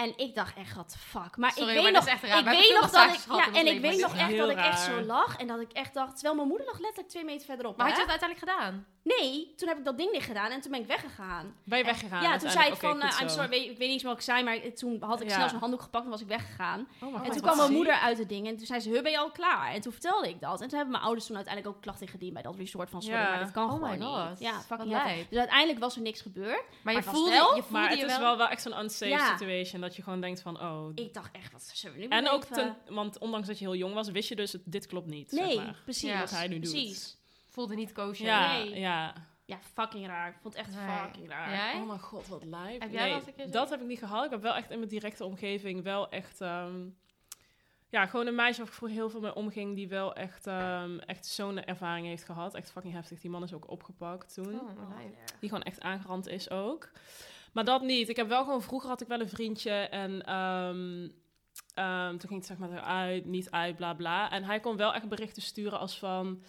[0.00, 1.36] En ik dacht echt, wat fuck.
[1.36, 2.38] Maar Sorry, ik weet dat nog, is echt raar.
[2.38, 5.00] ik weet nog dat ik, ja, en ik weet nog echt dat ik echt zo
[5.00, 5.36] lag.
[5.36, 7.76] En dat ik echt dacht, terwijl mijn moeder lag letterlijk twee meter verderop.
[7.76, 8.10] Maar had je hè?
[8.12, 8.86] het uiteindelijk gedaan?
[9.02, 11.54] Nee, toen heb ik dat ding dicht gedaan en toen ben ik weggegaan.
[11.64, 12.22] Ben je weggegaan?
[12.22, 14.20] ja, toen zei ik van, eh, I'm sorry, weet, ik weet niet eens wat ik
[14.20, 15.34] zei, maar toen had ik Ja.
[15.34, 16.88] snel zo'n handdoek gepakt en was ik weggegaan.
[17.02, 19.10] Oh, En toen kwam mijn moeder uit het ding en toen zei ze, "Huh, ben
[19.10, 19.72] je al klaar?
[19.72, 20.60] En toen vertelde ik dat.
[20.60, 23.18] En toen hebben mijn ouders toen uiteindelijk ook klachten ingediend bij dat resort van, sorry,
[23.18, 23.28] Ja.
[23.30, 24.38] maar dit kan Oh gewoon niet.
[24.40, 25.26] Ja, fucking.
[25.28, 26.62] Dus uiteindelijk was er niks gebeurd.
[26.82, 28.20] Maar je voelde, wel- je voelde Maar het je is wel...
[28.20, 29.26] wel, wel echt zo'n unsafe Ja.
[29.26, 29.80] situation.
[29.90, 30.88] Dat je gewoon denkt van, oh...
[30.94, 33.74] Ik dacht echt, wat zullen we nu En ook, ten, want ondanks dat je heel
[33.76, 35.80] jong was, wist je dus, het- dit klopt niet, Nee, zeg maar.
[35.84, 36.10] precies.
[36.10, 36.20] Ja.
[36.20, 36.70] Wat hij nu doet.
[36.72, 37.18] Precies.
[37.48, 38.26] voelde niet kosher.
[38.26, 38.78] Ja, Nee.
[38.78, 39.14] ja.
[39.44, 40.28] Ja, fucking raar.
[40.28, 40.96] Ik vond het echt Nee.
[40.98, 41.50] fucking raar.
[41.50, 41.80] Jij?
[41.80, 42.80] Oh mijn god, wat lijp.
[42.80, 43.50] Heb jij nee, dat een keer zo?
[43.50, 44.24] dat heb ik niet gehad.
[44.24, 46.40] Ik heb wel echt in mijn directe omgeving wel echt...
[46.40, 46.88] ehm,
[47.88, 49.74] ja, gewoon een meisje waar ik vroeger heel veel mee omging...
[49.76, 52.54] die wel echt, ehm, echt zo'n ervaring heeft gehad.
[52.54, 53.20] Echt fucking heftig.
[53.20, 54.60] Die man is ook opgepakt toen.
[54.60, 54.68] Oh.
[55.40, 56.90] Die gewoon echt aangerand is ook.
[57.52, 58.08] Maar dat niet.
[58.08, 58.62] Ik heb wel gewoon...
[58.62, 60.22] Vroeger had ik wel een vriendje en...
[60.24, 61.08] ehm,
[61.74, 64.30] ehm, toen ging het zeg maar eruit, niet uit, bla bla.
[64.30, 66.42] En hij kon wel echt berichten sturen als van...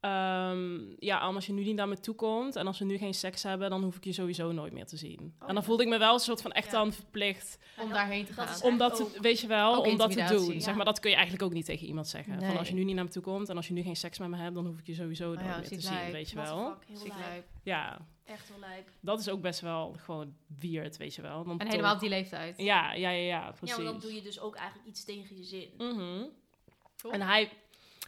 [0.00, 3.14] ehm, ja, als je nu niet naar me toe komt en als we nu geen
[3.14, 5.34] seks hebben, dan hoef ik je sowieso nooit meer te zien.
[5.46, 6.72] en dan voelde ik me wel een soort van echt Ja.
[6.72, 8.54] dan verplicht Om daarheen te dat gaan.
[8.54, 10.54] is om dat, te, weet je wel, om dat te doen.
[10.54, 10.60] Ja.
[10.60, 12.42] Zeg maar, dat kun je eigenlijk ook niet tegen iemand zeggen.
[12.42, 14.18] Van als je nu niet naar me toe komt en als je nu geen seks
[14.18, 16.12] met me hebt, dan hoef ik je sowieso nooit Oh ja, meer te zien, lijp.
[16.12, 16.68] weet je wel.
[16.70, 17.20] fuck, heel Ziek lijp.
[17.28, 17.44] lijp.
[17.62, 18.88] Ja, Echt heel lijp.
[19.00, 21.44] dat is ook best wel gewoon weird, weet je wel.
[21.44, 22.54] Dan En toch- helemaal op die leeftijd.
[22.58, 23.76] Ja, ja, ja, ja, precies.
[23.76, 25.68] Ja, want dan doe je dus ook eigenlijk iets tegen je zin.
[25.78, 26.22] Mhm.
[27.10, 27.50] En hij...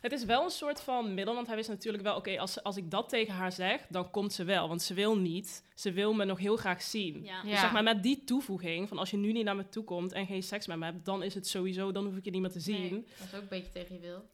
[0.03, 2.17] Het is wel een soort van middel, want hij wist natuurlijk wel...
[2.17, 4.69] Oké, als, als ik dat tegen haar zeg, dan komt ze wel.
[4.69, 5.65] Want ze wil niet.
[5.75, 7.25] Ze wil me nog heel graag zien.
[7.25, 7.43] Ja.
[7.45, 7.51] Ja.
[7.51, 10.13] Dus zeg maar met die toevoeging van als je nu niet naar me toe komt
[10.13, 12.41] en geen seks met me hebt, dan is het sowieso, dan hoef ik je niet
[12.41, 12.81] meer te zien.
[12.81, 14.25] Nee, dat is ook een beetje tegen je wil.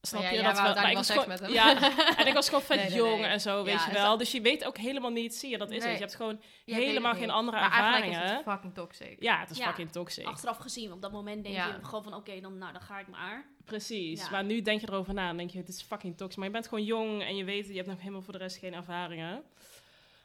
[0.00, 0.62] Snap Maar je ja, dat wel?
[0.62, 1.92] Maar ik uiteindelijk was wel gewoon, seks met hem.
[2.12, 3.30] ja, en ik was gewoon vet Nee, nee, jong nee.
[3.30, 4.08] en zo, weet Ja, je is wel.
[4.10, 5.88] dat- Dus je weet ook helemaal niet, zie je, dat is Nee.
[5.88, 5.98] het.
[5.98, 7.30] Je hebt gewoon helemaal geen niet.
[7.30, 8.22] andere maar ervaringen.
[8.24, 9.16] is het fucking toxic.
[9.22, 9.66] Ja, het is Ja.
[9.66, 10.26] fucking toxic.
[10.26, 11.66] Achteraf gezien, op dat moment denk Ja.
[11.66, 13.46] je gewoon van, oké, dan, nou, dan ga ik maar.
[13.64, 14.20] Precies.
[14.22, 14.30] Ja.
[14.30, 16.36] Maar nu denk je erover na en denk je, het is fucking toxic.
[16.38, 18.56] Maar je bent gewoon jong en je weet, je hebt nog helemaal voor de rest
[18.56, 19.42] geen ervaringen.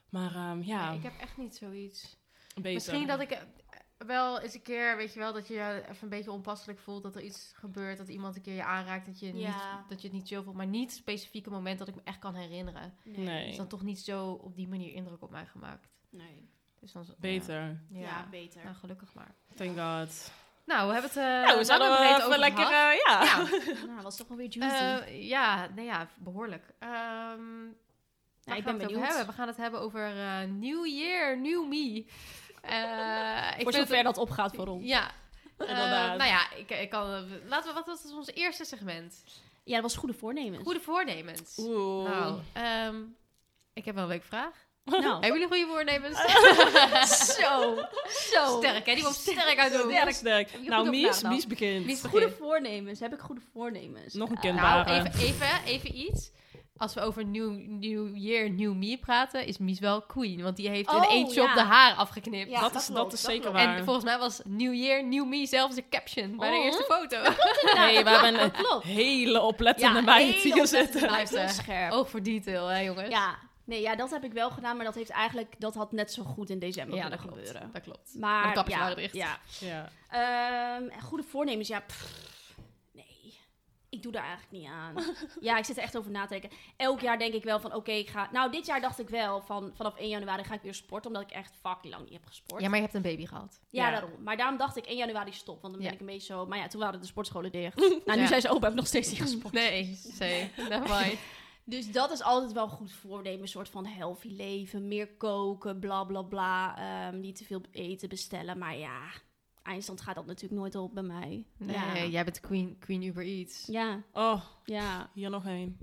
[0.09, 2.17] Maar ehm, ja, Nee, ik heb echt niet zoiets.
[2.55, 2.71] beter.
[2.73, 3.37] Misschien dat ik
[4.05, 7.03] wel eens een keer, weet je wel, dat je je even een beetje onpasselijk voelt.
[7.03, 9.05] Dat er iets gebeurt, dat iemand een keer je aanraakt.
[9.05, 9.31] Dat je, Ja.
[9.77, 10.55] niet, dat je het niet chill voelt.
[10.55, 12.93] Maar niet specifieke moment dat ik me echt kan herinneren.
[13.03, 13.49] Nee.
[13.49, 15.87] is dan toch niet zo op die manier indruk op mij gemaakt.
[16.09, 16.49] Nee.
[16.79, 17.61] Dus dan, Beter.
[17.61, 18.27] Ja, Ja, ja.
[18.31, 18.63] beter.
[18.63, 19.35] Nou, gelukkig maar.
[19.55, 20.31] Thank God.
[20.65, 21.19] Nou, we hebben het...
[21.19, 22.63] eh nou, we zouden en wel even lekker...
[22.63, 23.23] eh, ja.
[23.23, 23.37] Ja,
[23.87, 25.05] Nou, was toch wel weer juicy.
[25.05, 26.73] Eh, ja, nee, ja, behoorlijk.
[26.79, 26.91] Ehm
[28.43, 29.07] waar gaan ik we ben benieuwd.
[29.07, 29.25] hebben?
[29.25, 32.05] We gaan het hebben over eh, New Year, New Me.
[32.63, 34.85] Eh, ik Voor zover dat opgaat voor ons.
[34.85, 35.11] Ja.
[35.57, 37.09] Eh, nou ja, ik, ik kan...
[37.47, 37.73] Laten we...
[37.73, 39.23] Wat was ons eerste segment?
[39.63, 40.63] Ja, dat was goede voornemens.
[40.63, 41.57] Goede voornemens.
[41.57, 42.09] Oeh.
[42.09, 42.95] Nou, ehm,
[43.73, 44.53] ik heb wel een leuke vraag.
[44.83, 46.17] Nou, Hebben jullie goede voornemens?
[47.39, 47.75] zo.
[48.33, 48.57] Zo.
[48.59, 48.93] sterk, hè?
[48.93, 49.91] Die komt sterk uit de hoek.
[49.91, 50.59] Sterk, sterk.
[50.61, 51.21] Nou, Mies?
[51.21, 51.85] Mies begint.
[51.85, 52.99] Mies Goede voornemens.
[52.99, 54.13] Heb ik goede voornemens?
[54.13, 56.31] Nog een Eh, kind Nou, even, even, even iets.
[56.77, 60.41] Als we over New, new Year, New Me praten, is Mies wel queen.
[60.41, 61.53] Want die heeft in Oh, één shot ja.
[61.53, 62.49] de haar afgeknipt.
[62.49, 63.65] Ja, dat, dat is, klopt, dat is dat zeker klopt.
[63.65, 63.77] waar.
[63.77, 66.63] En volgens mij was New Year, New Me zelfs de caption bij de Oh.
[66.63, 67.21] eerste foto.
[67.79, 68.83] Nee, we hebben een klopt.
[68.85, 71.49] hele oplettende Ja, meid hele hier zitten.
[71.49, 71.91] scherp.
[71.91, 73.09] Oog voor detail, hè jongens?
[73.09, 73.35] Ja.
[73.65, 76.23] Nee, ja, dat heb ik wel gedaan, maar dat heeft eigenlijk, dat had net zo
[76.23, 77.47] goed in december Ja, kunnen dat klopt.
[77.47, 77.71] gebeuren.
[77.73, 78.11] Dat klopt.
[78.19, 79.13] Maar, Maar de kappers ja, waren dicht.
[79.13, 79.37] ja.
[79.59, 79.89] Ja.
[80.09, 81.79] Ehm, goede voornemens, ja.
[81.79, 82.07] pff,
[83.93, 84.93] ik doe daar eigenlijk niet aan.
[85.39, 86.49] ja, ik zit er echt over na te denken.
[86.77, 88.29] Elk jaar denk ik wel van, oké, ik ga...
[88.31, 91.29] Nou, dit jaar dacht ik wel van, vanaf 1 januari ga ik weer sporten, omdat
[91.29, 92.61] ik echt fucking lang niet heb gesport.
[92.61, 93.59] Ja, maar je hebt een baby gehad.
[93.69, 93.91] Ja, Ja.
[93.91, 94.23] daarom.
[94.23, 95.91] Maar daarom dacht ik 1 januari stop, want dan ben Ja.
[95.93, 96.45] ik een beetje zo...
[96.45, 97.75] Maar ja, toen waren de sportscholen dicht.
[98.05, 98.27] nou, nu Ja.
[98.27, 99.53] zijn ze open, heb ik nog steeds niet gesport.
[99.53, 99.99] Nee,
[100.69, 101.19] never mind.
[101.65, 103.41] Dus dat is altijd wel goed voornemen.
[103.41, 104.87] Een soort van healthy leven.
[104.87, 106.77] Meer koken, bla bla bla.
[106.77, 108.57] Ehm, niet te veel eten bestellen.
[108.57, 108.99] Maar ja,
[109.63, 111.45] eindstand gaat dat natuurlijk nooit op bij mij.
[111.57, 112.05] Nee, ja.
[112.05, 113.65] jij bent queen, queen Uber Eats.
[113.65, 115.09] Ja, Oh, ja.
[115.13, 115.77] hier nog één.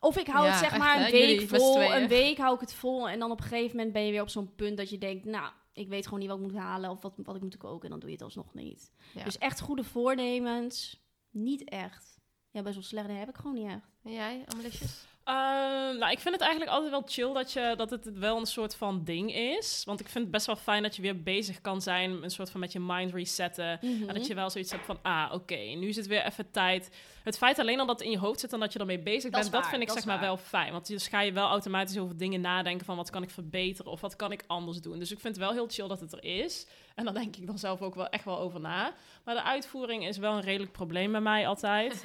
[0.00, 1.92] Of ik hou Ja, het zeg maar een week Jullie vol.
[1.92, 3.08] Een week hou ik het vol.
[3.08, 5.24] En dan op een gegeven moment ben je weer op zo'n punt dat je denkt...
[5.24, 7.84] Nou, ik weet gewoon niet wat ik moet halen of wat, wat ik moet koken.
[7.84, 8.92] En dan doe je het alsnog niet.
[9.14, 9.24] Ja.
[9.24, 11.04] Dus echt goede voornemens.
[11.30, 12.20] Niet echt.
[12.50, 13.06] Ja, best wel slecht.
[13.06, 13.88] Nee, heb ik gewoon niet echt.
[14.02, 15.06] En jij, Amelisjes?
[15.26, 18.46] Ehm, nou, ik vind het eigenlijk altijd wel chill dat, je, dat het wel een
[18.46, 19.82] soort van ding is.
[19.84, 22.22] Want ik vind het best wel fijn dat je weer bezig kan zijn.
[22.22, 23.80] Een soort van met je mind resetten.
[23.80, 26.90] En dat je wel zoiets hebt van, ah, oké, nu is het weer even tijd.
[27.26, 29.30] Het feit alleen al dat het in je hoofd zit en dat je ermee bezig
[29.30, 30.72] bent, dat vind ik dat zeg maar wel fijn.
[30.72, 34.00] Want dus ga je wel automatisch over dingen nadenken van wat kan ik verbeteren of
[34.00, 34.98] wat kan ik anders doen.
[34.98, 36.66] Dus ik vind het wel heel chill dat het er is.
[36.94, 38.94] En daar denk ik dan zelf ook wel echt wel over na.
[39.24, 42.04] Maar de uitvoering is wel een redelijk probleem bij mij altijd.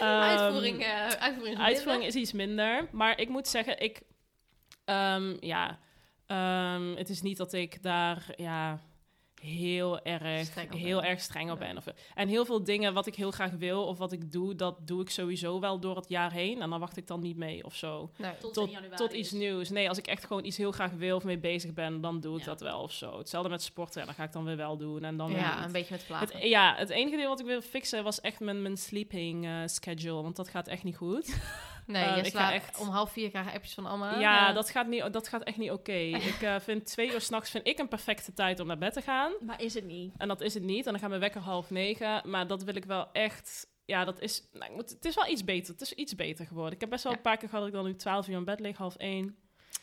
[0.00, 2.06] Ehm, uitvoering, eh uitvoering, is Uitvoering minder.
[2.06, 2.88] is iets minder.
[2.92, 4.00] Maar ik moet zeggen, ik...
[4.84, 5.78] ehm, ja,
[6.26, 8.80] ehm, het is niet dat ik daar ja,
[9.42, 11.08] heel erg Streng op heel ben.
[11.08, 11.66] erg streng op Ja.
[11.66, 11.76] ben.
[11.76, 14.86] Of, en heel veel dingen wat ik heel graag wil of wat ik doe, dat
[14.86, 16.62] doe ik sowieso wel door het jaar heen.
[16.62, 18.10] En dan wacht ik dan niet mee of zo.
[18.16, 18.32] Nee.
[18.40, 19.38] Tot, Tot, 1 januari tot iets is.
[19.38, 19.70] nieuws.
[19.70, 22.34] Nee, als ik echt gewoon iets heel graag wil of mee bezig ben, dan doe
[22.34, 22.46] ik Ja.
[22.46, 23.18] dat wel of zo.
[23.18, 25.04] Hetzelfde met sporten, ja, dat ga ik dan weer wel doen.
[25.04, 25.64] En dan Ja, niet.
[25.66, 26.28] een beetje met vlagen.
[26.38, 29.52] Het, ja, het enige ding wat ik wil fixen was echt mijn, mijn sleeping eh,
[29.66, 30.22] schedule.
[30.22, 31.34] Want dat gaat echt niet goed.
[31.92, 34.18] nee, eh, je ik ga echt- om half vier krijgen appjes van Alma.
[34.18, 35.92] Ja, dat gaat, niet, dat gaat echt niet oké.
[36.32, 39.02] ik eh, vind twee uur s'nachts vind ik een perfecte tijd om naar bed te
[39.02, 39.32] gaan.
[39.40, 40.14] Maar is het niet?
[40.16, 40.86] En dat is het niet.
[40.86, 42.30] En dan gaan we wekker half negen.
[42.30, 43.70] Maar dat wil ik wel echt...
[43.84, 44.48] Ja, dat is...
[44.52, 45.72] Nou, ik moet, het is wel iets beter.
[45.72, 46.74] Het is iets beter geworden.
[46.74, 47.18] Ik heb best wel Ja.
[47.18, 49.36] een paar keer gehad dat ik dan nu twaalf uur in bed lig, half één.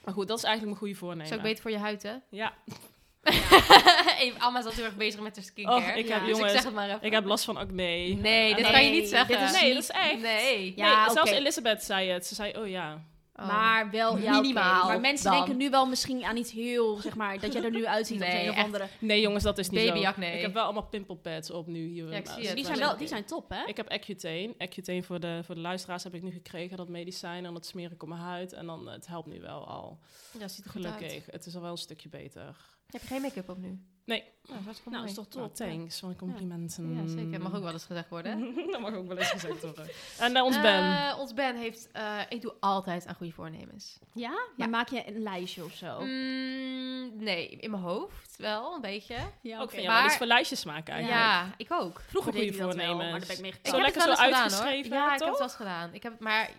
[0.03, 1.31] Maar goed, dat is eigenlijk mijn goede voornemen.
[1.31, 2.15] is ook beter voor je huid, hè?
[2.29, 2.53] Ja.
[4.19, 5.91] Even, Alma is heel erg bezig met haar skincare.
[5.91, 6.13] Oh, ik Ja.
[6.13, 7.01] heb, dus ik jongens, zeg het maar even.
[7.01, 7.83] ik heb last van acne.
[8.15, 9.39] Nee, dit kan je niet zeggen.
[9.39, 10.21] dit is Nee, niet- dat is echt.
[10.21, 10.73] Nee.
[10.75, 11.31] Ja, nee, zelfs.
[11.31, 12.25] Elisabeth zei het.
[12.25, 13.03] Ze zei, oh ja.
[13.39, 13.47] Oh.
[13.47, 14.39] Maar wel, ja.
[14.39, 15.35] Minimaal Maar mensen dan.
[15.39, 18.41] denken nu wel misschien aan iets heel, zeg maar, dat je er nu uitziet Nee,
[18.49, 18.87] op een of andere.
[18.99, 20.03] Nee, jongens, dat is niet zo.
[20.03, 20.25] acne.
[20.25, 22.09] Ik heb wel allemaal pimple pads op nu hier.
[22.11, 22.37] Ja, ik naast.
[22.37, 22.55] zie het.
[22.55, 23.63] Die zijn wel, die zijn top, hè?
[23.65, 24.53] Ik heb Accutane.
[24.57, 27.45] Accutane voor de, voor de luisteraars heb ik nu gekregen, dat medicijn.
[27.45, 28.53] En dat smeer ik op mijn huid.
[28.53, 29.99] En dan, eh, het helpt nu wel al.
[30.39, 31.11] Ja, ziet er goed Gelukkig.
[31.13, 31.27] uit.
[31.31, 32.55] Het is al wel een stukje beter.
[32.89, 33.79] Heb je geen make-up op nu?
[34.05, 34.23] Nee.
[34.49, 35.55] Nou, dat is Nou, is toch Nou, top.
[35.55, 36.95] thanks voor de complimenten.
[36.95, 37.41] Ja, zeker.
[37.41, 38.31] Mag ook wel eens gezegd worden.
[38.55, 38.65] hè?
[38.71, 39.87] dat mag ook wel eens gezegd worden.
[40.19, 40.83] En eh, ons Ben.
[40.83, 41.89] Eh, ons Ben heeft...
[41.91, 43.99] eh, ik doe altijd aan goede voornemens.
[44.13, 44.29] Ja?
[44.29, 44.39] Ja.
[44.57, 45.99] Maar maak je een lijstje of zo?
[45.99, 49.15] Mm, nee, in mijn hoofd wel, een beetje.
[49.41, 51.23] Ja, ook vind je Maar- wel iets voor lijstjes maken eigenlijk.
[51.23, 52.01] Ja, ik ook.
[52.07, 53.11] Vroeger deed goede dat wel, voornemens.
[53.11, 55.09] maar daar ben ik mee Ik Zo heb lekker het zo gedaan, uitgeschreven, Ja, ik
[55.19, 55.93] heb het wel eens gedaan.
[55.93, 56.49] Ik heb, maar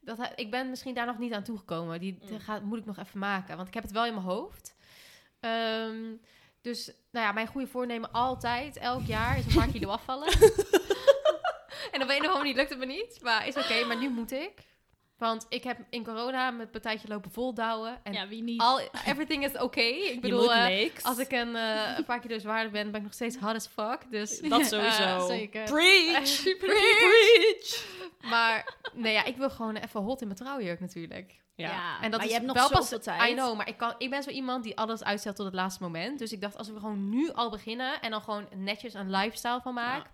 [0.00, 2.00] dat, ik ben misschien daar nog niet aan toegekomen.
[2.00, 2.40] Die Mm.
[2.40, 3.56] gaat, moet ik nog even maken.
[3.56, 4.74] Want ik heb het wel in mijn hoofd.
[5.40, 5.96] Ehm,
[6.62, 10.32] dus, nou ja, mijn goede voornemen altijd, elk jaar, is een paar kilo afvallen.
[11.92, 13.18] en op een of andere manier lukt het me niet.
[13.22, 14.52] Maar is oké, maar nu moet ik.
[15.18, 18.00] Want ik heb in corona met partijtje lopen voldouwen.
[18.02, 18.60] En ja, wie niet?
[18.60, 19.80] all, everything is oké.
[19.80, 23.00] Ik Je bedoel, moet eh, als ik een, eh, een paar kilo zwaarder ben, ben
[23.00, 24.10] ik nog steeds hard as fuck.
[24.10, 25.02] Dus Dat sowieso.
[25.02, 25.64] Eh, zeker.
[25.64, 26.42] Preach!
[26.42, 26.98] Preach.
[26.98, 27.84] Preach!
[28.30, 31.44] Maar nee, ja, ik wil gewoon even hot in mijn trouwjurk natuurlijk.
[31.54, 32.00] Ja.
[32.00, 33.30] En dat maar is je hebt nog wel pas, tijd.
[33.30, 35.82] I know, maar ik, kan, ik ben zo iemand die alles uitstelt tot het laatste
[35.82, 36.18] moment.
[36.18, 39.60] Dus ik dacht, als we gewoon nu al beginnen en dan gewoon netjes een lifestyle
[39.62, 40.10] van maken.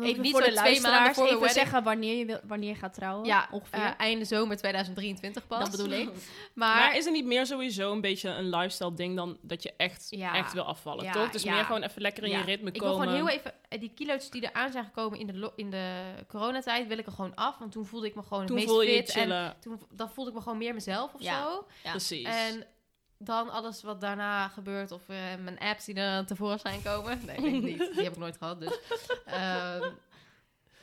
[0.00, 2.74] Even niet voor zo de twee maanden voor even zeggen wanneer je, wil, wanneer je
[2.74, 3.26] gaat trouwen.
[3.26, 3.78] Ja, ongeveer.
[3.78, 5.58] eh, einde zomer 2023 pas.
[5.60, 6.08] dat bedoel ik.
[6.54, 9.72] Maar, Maar is het niet meer sowieso een beetje een lifestyle ding dan dat je
[9.76, 10.34] echt, Ja.
[10.34, 11.30] echt wil afvallen, Ja, toch?
[11.30, 11.54] Dus ja.
[11.54, 12.38] meer gewoon even lekker in Ja.
[12.38, 13.08] je ritme ik wil komen.
[13.08, 13.52] gewoon heel even...
[13.68, 16.86] eh, Die kilo's die eraan zijn gekomen in de, in de coronatijd...
[16.86, 17.58] wil ik er gewoon af.
[17.58, 19.08] Want toen voelde ik me gewoon Toen het meest je fit.
[19.08, 19.56] En chillen.
[19.60, 21.42] toen, dan voelde ik me gewoon meer mezelf of Ja.
[21.42, 21.66] zo.
[21.84, 21.90] Ja.
[21.90, 22.26] Precies.
[22.26, 22.64] En
[23.22, 27.24] dan alles wat daarna gebeurt, of eh, mijn apps die er tevoorschijn komen.
[27.26, 27.78] Nee, denk ik niet.
[27.94, 28.60] Die heb ik nooit gehad.
[28.60, 28.78] Dus.
[29.24, 29.90] Ehm,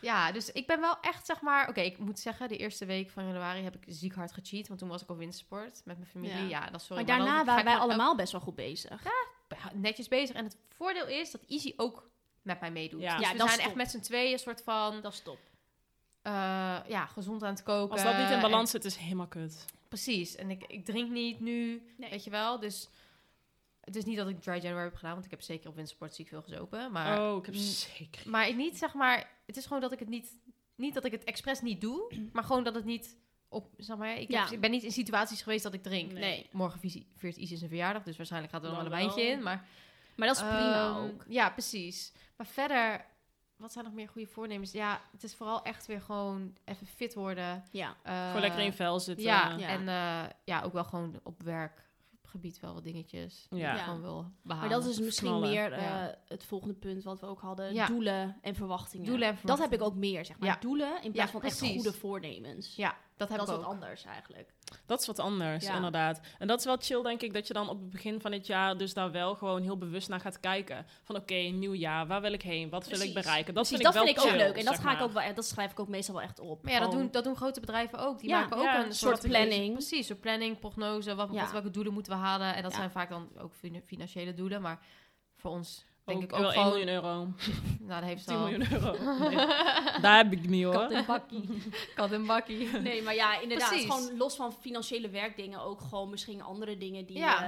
[0.01, 1.69] ja, dus ik ben wel echt, zeg maar...
[1.69, 4.67] Oké, ik moet zeggen, de eerste week van januari heb ik ziek hard gecheat.
[4.67, 6.35] Want toen was ik op wintersport met mijn familie.
[6.47, 6.69] Ja, Ja.
[6.69, 7.03] dat sorry.
[7.05, 9.03] Maar daarna ga waren wij allemaal best wel goed bezig.
[9.03, 10.35] elk- netjes bezig.
[10.35, 12.09] En het voordeel is dat Easy ook
[12.41, 13.01] met mij meedoet.
[13.01, 13.17] Ja.
[13.17, 13.75] Dus Ja, we zijn echt top.
[13.75, 15.01] met z'n tweeën een soort van...
[15.01, 15.39] Dat is top.
[16.21, 16.31] eh,
[16.87, 17.91] ja, gezond aan het koken.
[17.91, 19.65] Als dat niet in en- balans zit, is helemaal kut.
[19.89, 20.35] Precies.
[20.35, 22.09] En ik, ik drink niet nu, Nee.
[22.09, 22.59] weet je wel.
[22.59, 22.89] Dus
[23.81, 26.15] het is niet dat ik dry January heb gedaan, want ik heb zeker op wintersport
[26.15, 26.91] ziek veel gezopen.
[26.91, 28.29] Maar, oh, ik heb zeker...
[28.29, 30.37] maar ik niet, zeg maar, het is gewoon dat ik het niet,
[30.75, 33.17] niet dat ik het expres niet doe, maar gewoon dat het niet
[33.49, 34.49] op, zeg maar, ik, heb- Ja.
[34.51, 36.11] ik ben niet in situaties geweest dat ik drink.
[36.11, 36.47] Nee.
[36.51, 39.31] Morgen visie- viert Isis zijn verjaardag, dus waarschijnlijk gaat er nog Dan wel een wijntje
[39.31, 39.43] in.
[39.43, 39.65] Maar,
[40.15, 41.25] Maar dat is prima ehm, ook.
[41.27, 42.11] Ja, precies.
[42.37, 43.05] Maar verder,
[43.57, 44.71] wat zijn nog meer goede voornemens?
[44.71, 47.63] Ja, het is vooral echt weer gewoon even fit worden.
[47.71, 47.95] Ja.
[48.03, 49.25] eh, Gewoon lekker in vel zitten.
[49.25, 49.67] ja, Ja.
[49.67, 53.75] en eh, ja, ook wel gewoon op werkgebied wel wat dingetjes die Ja.
[53.77, 54.69] gewoon wil Maar behalen.
[54.69, 55.49] dat is misschien knallen.
[55.49, 56.15] meer eh, Ja.
[56.27, 57.73] het volgende punt wat we ook hadden.
[57.73, 57.85] Ja.
[57.85, 59.05] Doelen en verwachtingen.
[59.05, 60.49] Doelen en Dat heb ik ook meer, zeg maar.
[60.49, 60.57] Ja.
[60.59, 62.75] Doelen in plaats Ja, van echt goede voornemens.
[62.75, 64.53] Ja, dat heb dat is wat anders eigenlijk.
[64.85, 65.75] Dat is wat anders, Ja.
[65.75, 66.19] inderdaad.
[66.39, 68.47] En dat is wel chill, denk ik, dat je dan op het begin van het
[68.47, 70.85] jaar dus daar wel gewoon heel bewust naar gaat kijken.
[71.03, 72.69] Van oké, nieuw jaar, waar wil ik heen?
[72.69, 73.53] Wat wil ik bereiken?
[73.53, 74.57] Dat Precies, vind dat ik vind wel ik ook leuk.
[74.57, 76.63] En dat, ga ik ook wel, dat schrijf ik ook meestal wel echt op.
[76.63, 78.19] Maar ja, dat doen, dat doen grote bedrijven ook.
[78.19, 79.73] Die Ja, maken ook ja, een soort planning.
[79.73, 81.15] Precies, een planning, prognose.
[81.15, 81.41] Wat, Ja.
[81.41, 82.55] wat, welke doelen moeten we halen?
[82.55, 82.77] En dat Ja.
[82.77, 84.61] zijn vaak dan ook fin- financiële doelen.
[84.61, 84.79] Maar
[85.35, 86.69] voor ons denk Ook, ik ook wil 1 gewoon...
[86.69, 87.27] miljoen euro.
[87.87, 88.43] Nou, dat heeft ze 10 al.
[88.43, 88.95] miljoen euro.
[89.29, 89.35] Nee,
[90.01, 90.73] daar heb ik niet hoor.
[90.73, 91.49] Kat en bakkie.
[91.95, 92.67] Kat en bakkie.
[92.79, 93.69] Nee, maar ja, inderdaad.
[93.69, 93.91] Precies.
[93.91, 97.43] Gewoon los van financiële werkdingen ook gewoon misschien andere dingen die, Ja.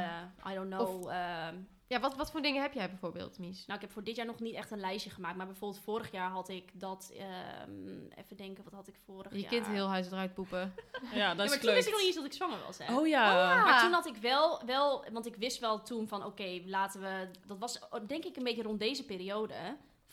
[0.45, 1.09] eh, I don't know.
[1.09, 1.55] ehm,
[1.89, 3.65] Ja, wat, wat voor dingen heb jij bijvoorbeeld, Mies?
[3.65, 5.37] nou, ik heb voor dit jaar nog niet echt een lijstje gemaakt.
[5.37, 7.11] Maar bijvoorbeeld vorig jaar had ik dat...
[7.17, 9.49] ehm, even denken, wat had ik vorig Je jaar?
[9.49, 10.73] kind heel huis eruit poepen.
[11.13, 12.77] Ja, dat Ja, is maar toen wist ik nog niet eens dat ik zwanger was,
[12.77, 12.95] hè.
[12.97, 13.63] Oh ja.
[13.63, 17.27] Maar toen had ik wel, wel want ik wist wel toen van oké, laten we.
[17.47, 19.53] Dat was denk ik een beetje rond deze periode,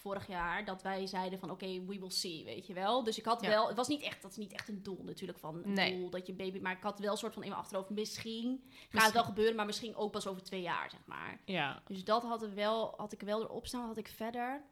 [0.06, 3.04] vorig jaar, dat wij zeiden van oké, we will see, weet je wel.
[3.04, 3.48] Dus ik had Ja.
[3.48, 5.96] wel, het was niet echt, dat is niet echt een doel natuurlijk van een Nee.
[5.98, 8.70] doel dat je baby, maar ik had wel een soort van in mijn achterhoofd, misschien
[8.90, 11.40] gaat het wel gebeuren, maar misschien ook pas over twee jaar, zeg maar.
[11.44, 11.82] Ja.
[11.86, 14.62] Dus dat had, er wel, had ik wel erop staan, had ik verder.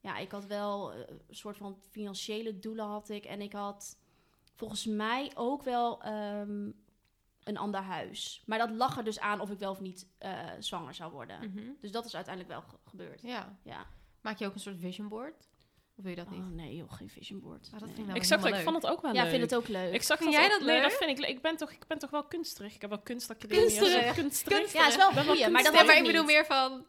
[0.00, 0.98] Ja, ik had wel eh,
[1.28, 3.24] een soort van financiële doelen had ik.
[3.24, 3.98] En ik had
[4.54, 6.70] volgens mij ook wel ehm,
[7.42, 8.42] een ander huis.
[8.46, 11.38] Maar dat lag er dus aan of ik wel of niet eh, zwanger zou worden.
[11.52, 11.70] Mhm.
[11.80, 13.20] Dus dat is uiteindelijk wel ge- gebeurd.
[13.22, 13.58] Ja.
[13.62, 13.86] Ja.
[14.20, 15.48] Maak je ook een soort vision board?
[15.96, 16.40] Of wil je dat niet?
[16.40, 17.64] Oh nee, joh, geen vision board.
[17.66, 17.88] Ah, dat Nee.
[17.88, 19.32] vind ik nou Ik zag dat, ik vond het ook wel ja, leuk.
[19.32, 19.92] ik vind het ook leuk.
[19.94, 20.90] Ik zag Vind dat jij ook- dat Nee, leuk?
[20.90, 21.28] dat vind ik leuk.
[21.28, 22.74] Ik ben toch, ik ben toch wel kunsterig.
[22.74, 23.64] Ik heb wel kunstacademie.
[23.64, 24.14] Kunsterig.
[24.14, 24.72] Kunsterig.
[24.72, 26.32] ja, is wel een goeie, maar dat Ja, ik bedoel niet.
[26.32, 26.86] meer van...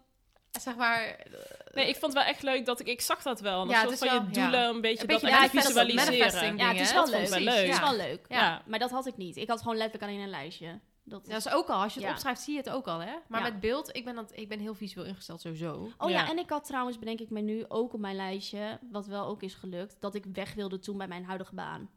[0.61, 1.25] Zeg maar...
[1.73, 2.87] Nee, ik vond het wel echt leuk dat ik...
[2.87, 3.61] Ik zag dat wel.
[3.61, 4.67] Een Ja, soort van je doelen ja.
[4.69, 6.05] een beetje Een dat beetje echt manifest- visualiseren.
[6.19, 7.29] manifesting Ja, het is wel leuk.
[7.29, 7.39] Dat.
[7.39, 7.79] Het is ja.
[7.81, 8.25] wel leuk.
[8.29, 8.37] Ja.
[8.39, 8.61] Ja.
[8.65, 9.37] maar dat had ik niet.
[9.37, 10.79] Ik had gewoon letterlijk alleen een lijstje.
[11.09, 12.13] Dat Dat is ook al, als je het Ja.
[12.13, 13.13] opschrijft, zie je het ook al, hè?
[13.27, 13.49] Maar Ja.
[13.49, 15.89] met beeld, ik ben, dat, ik ben heel visueel ingesteld sowieso.
[15.97, 16.15] Oh ja.
[16.23, 16.29] Ja.
[16.29, 19.41] en ik had trouwens, bedenk ik me nu, ook op mijn lijstje, wat wel ook
[19.43, 21.89] is gelukt, dat ik weg wilde toen bij mijn huidige baan.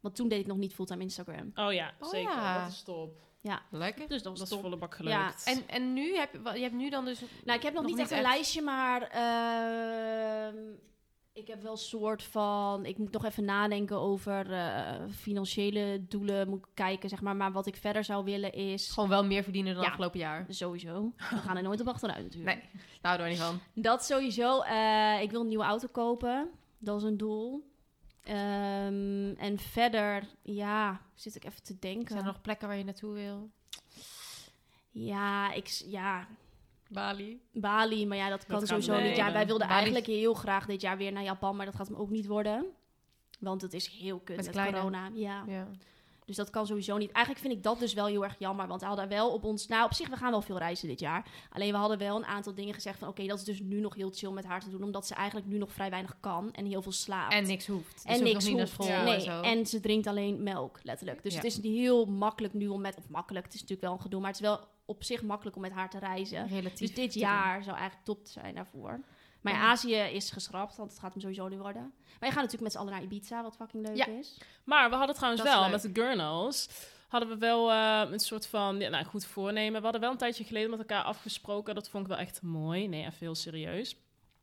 [0.00, 1.52] Want toen deed ik nog niet fulltime Instagram.
[1.54, 2.30] Oh ja, Oh zeker.
[2.30, 2.62] ja.
[2.62, 3.28] Dat is top.
[3.70, 4.08] Lekker.
[4.08, 5.44] Dus dat was Dat is volle bak Ja, gelukt.
[5.44, 7.20] En, en nu heb je, je hebt nu dan dus...
[7.44, 8.26] Nou, ik heb nog, Nog niet niet echt een echt.
[8.34, 10.56] lijstje, maar ehm,
[11.32, 12.84] ik heb wel een soort van...
[12.86, 17.36] Ik moet nog even nadenken over eh, financiële doelen, moet ik kijken, zeg maar.
[17.36, 18.90] Maar wat ik verder zou willen is...
[18.90, 19.88] Gewoon wel meer verdienen dan Ja.
[19.88, 20.46] afgelopen jaar.
[20.48, 21.12] Sowieso.
[21.30, 22.56] We gaan er nooit op achteruit natuurlijk.
[22.56, 22.68] Nee,
[23.00, 23.60] daar houden we niet van.
[23.82, 24.60] Dat sowieso.
[24.60, 26.50] Eh, ik wil een nieuwe auto kopen.
[26.78, 27.68] Dat is een doel.
[28.22, 32.08] Ehm, en verder, ja, zit ik even te denken.
[32.08, 33.50] Zijn er nog plekken waar je naartoe wil?
[34.90, 36.26] Ja, ik, ja,
[36.92, 37.40] Bali.
[37.52, 39.16] Bali, maar ja, dat kan sowieso niet.
[39.16, 41.88] Ja, wij wilden Bali- eigenlijk heel graag dit jaar weer naar Japan, maar dat gaat
[41.88, 42.64] hem ook niet worden.
[43.38, 45.10] Want het is heel kut Met met, corona.
[45.14, 45.44] Ja.
[45.46, 45.68] Ja.
[46.24, 47.12] Dus dat kan sowieso niet.
[47.12, 48.66] Eigenlijk vind ik dat dus wel heel erg jammer.
[48.66, 49.66] Want we hadden wel op ons...
[49.66, 51.26] Nou, op zich, we gaan wel veel reizen dit jaar.
[51.52, 53.08] Alleen we hadden wel een aantal dingen gezegd van...
[53.08, 54.82] Oké, dat is dus nu nog heel chill met haar te doen.
[54.82, 56.52] Omdat ze eigenlijk nu nog vrij weinig kan.
[56.52, 57.32] En heel veel slaapt.
[57.34, 58.02] En niks hoeft.
[58.06, 58.72] Dus en niks naar hoeft.
[58.72, 59.02] school Ja.
[59.02, 59.40] nee, en zo.
[59.40, 61.22] en ze drinkt alleen melk, letterlijk.
[61.22, 61.40] Dus Ja.
[61.40, 62.96] het is heel makkelijk nu om met...
[62.96, 64.20] Of makkelijk, het is natuurlijk wel een gedoe.
[64.20, 66.48] Maar het is wel op zich makkelijk om met haar te reizen.
[66.48, 69.00] Relatief Dus dit jaar zou eigenlijk top zijn daarvoor.
[69.40, 69.60] Maar ja.
[69.60, 71.82] Azië is geschrapt, want het gaat hem sowieso niet worden.
[71.92, 74.06] Maar je gaat natuurlijk met z'n allen naar Ibiza, wat fucking leuk Ja.
[74.06, 74.38] is.
[74.64, 75.70] Maar we hadden trouwens wel leuk.
[75.70, 76.68] met de Gurnals
[77.08, 79.76] hadden we wel eh, een soort van ja, nou, goed voornemen.
[79.76, 81.74] We hadden wel een tijdje geleden met elkaar afgesproken.
[81.74, 82.88] Dat vond ik wel echt mooi.
[82.88, 83.96] Nee, even heel serieus.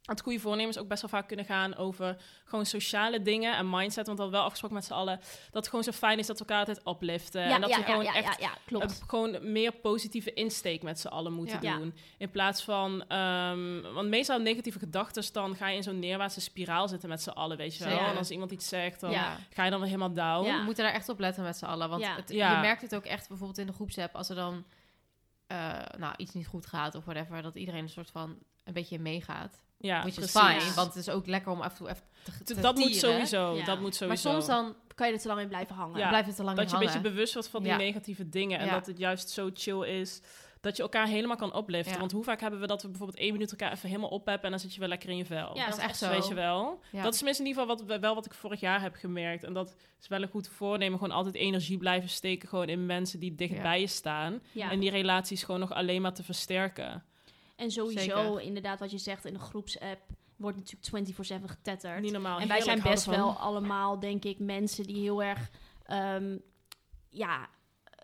[0.07, 4.05] Het goede voornemens ook best wel vaak kunnen gaan over gewoon sociale dingen en mindset.
[4.05, 6.39] Want we hadden wel afgesproken met z'n allen dat het gewoon zo fijn is dat
[6.39, 7.41] we elkaar altijd upliften.
[7.41, 8.83] ja, en dat ja, we gewoon ja, ja, echt ja, ja, klopt.
[9.01, 11.77] een- gewoon meer positieve insteek met z'n allen moeten Ja.
[11.77, 11.93] doen.
[12.17, 16.87] In plaats van, ehm, want meestal negatieve gedachten, dan ga je in zo'n neerwaartse spiraal
[16.87, 17.97] zitten met z'n allen, weet je wel.
[17.99, 19.37] En als iemand iets zegt, dan Ja.
[19.49, 20.45] ga je dan weer helemaal down.
[20.47, 20.57] Ja.
[20.57, 21.89] We moeten daar echt op letten met z'n allen.
[21.89, 22.15] Want Ja.
[22.15, 22.51] het- Ja.
[22.55, 24.15] je merkt het ook echt bijvoorbeeld in de groepsapp...
[24.15, 24.63] als er dan
[25.47, 27.41] eh, nou, iets niet goed gaat of whatever...
[27.41, 29.63] dat iedereen een soort van een beetje meegaat.
[29.79, 30.63] Ja, Which is precies.
[30.63, 32.95] fine, want het is ook lekker om af en toe even te, te dat moet
[32.95, 33.65] sowieso, Ja.
[33.65, 34.29] dat moet Maar sowieso.
[34.31, 35.97] soms dan kan je er te lang in blijven hangen.
[35.99, 36.07] Ja.
[36.07, 37.77] blijft het te lang dat in je een beetje bewust wordt van die Ja.
[37.77, 38.59] negatieve dingen.
[38.59, 38.71] En Ja.
[38.73, 40.21] dat het juist zo chill is
[40.61, 41.93] dat je elkaar helemaal kan opliften.
[41.93, 41.99] Ja.
[41.99, 44.43] Want hoe vaak hebben we dat we bijvoorbeeld één minuut elkaar even helemaal oppeppen...
[44.43, 45.55] en dan zit je wel lekker in je vel.
[45.57, 46.09] Ja, dat is echt zo.
[46.09, 46.79] Weet je wel?
[46.91, 47.01] Ja.
[47.01, 49.43] Dat is tenminste in ieder geval wat, wel wat ik vorig jaar heb gemerkt.
[49.43, 50.99] En dat is wel een goed voornemen.
[50.99, 53.61] Gewoon altijd energie blijven steken gewoon in mensen die dicht Ja.
[53.61, 54.39] bij je staan.
[54.51, 54.71] Ja.
[54.71, 57.03] En die relaties gewoon nog alleen maar te versterken.
[57.57, 58.41] En sowieso, Zeker.
[58.41, 59.99] inderdaad, wat je zegt in de groepsapp,
[60.35, 62.01] wordt natuurlijk 24-7 getetterd.
[62.01, 62.39] Niet normaal.
[62.39, 65.49] en wij zijn best wel allemaal, denk ik, mensen die heel erg,
[65.83, 66.37] ehm,
[67.09, 67.47] ja,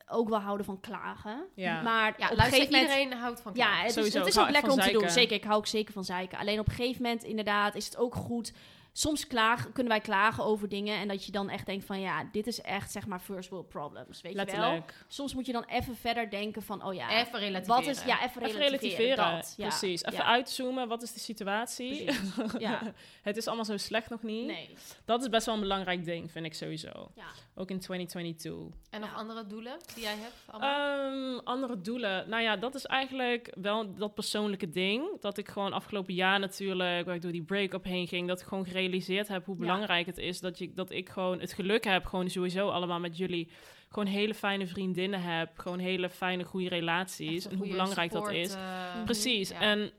[0.08, 1.46] ook wel houden van klagen.
[1.56, 1.82] Ja.
[1.82, 3.00] Maar Ja, op een luister, gegeven moment...
[3.00, 3.80] iedereen houdt van Ja, klagen.
[3.80, 5.10] het is, Sowieso, het ik is ook lekker om te doen.
[5.10, 6.38] Zeker, ik hou ook zeker van zeiken.
[6.38, 8.54] Alleen op een gegeven moment, inderdaad, is het ook goed.
[8.96, 12.30] Soms klagen, kunnen wij klagen over dingen en dat je dan echt denkt van ja,
[12.32, 14.46] dit is echt zeg maar first world problems, weet je wel.
[14.46, 15.06] Letterlijk.
[15.08, 17.84] Soms moet je dan even verder denken van oh ja, Even relativeren.
[17.86, 19.36] wat is ja even Even relativeren, relativeren.
[19.36, 19.54] dat.
[19.58, 20.04] Ja, Precies.
[20.04, 20.88] Even ja, uitzoomen.
[20.88, 22.04] Wat is de situatie?
[22.04, 22.32] precies.
[22.60, 24.46] ja, het is allemaal zo slecht nog niet.
[24.46, 24.70] nee.
[25.06, 27.12] Dat is best wel een belangrijk ding, vind ik sowieso.
[27.16, 27.26] Ja.
[27.56, 28.78] Ook in 2022.
[28.90, 29.16] En nog Ja.
[29.16, 30.64] andere doelen die jij hebt?
[30.64, 32.30] Ehm, andere doelen.
[32.30, 35.22] Nou ja, dat is eigenlijk wel dat persoonlijke ding.
[35.22, 38.48] Dat ik gewoon afgelopen jaar natuurlijk, waar ik door die break-up heen ging, dat ik
[38.48, 39.62] gewoon gerealiseerd heb hoe Ja.
[39.62, 43.18] belangrijk het is dat, je, dat ik gewoon het geluk heb, gewoon sowieso allemaal met
[43.18, 43.52] jullie,
[43.90, 47.48] gewoon hele fijne vriendinnen heb, gewoon hele fijne, goede relaties.
[47.48, 48.54] En hoe belangrijk dat is.
[48.54, 49.50] eh, Precies.
[49.50, 49.60] ja.
[49.62, 49.92] En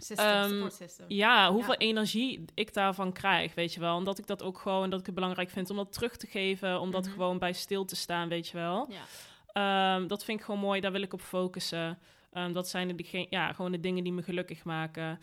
[0.00, 1.04] system, system.
[1.08, 1.78] ja, hoeveel Ja.
[1.78, 3.96] energie ik daarvan krijg, weet je wel.
[3.96, 6.80] Omdat ik dat ook gewoon, dat ik het belangrijk vind om dat terug te geven,
[6.80, 7.12] om dat Mhm.
[7.12, 8.88] gewoon bij stil te staan, weet je wel.
[8.90, 9.04] Ja.
[9.52, 11.98] Ehm, dat vind ik gewoon mooi, daar wil ik op focussen.
[12.32, 15.18] Ehm, dat zijn de, die- ja, gewoon de dingen die me gelukkig maken.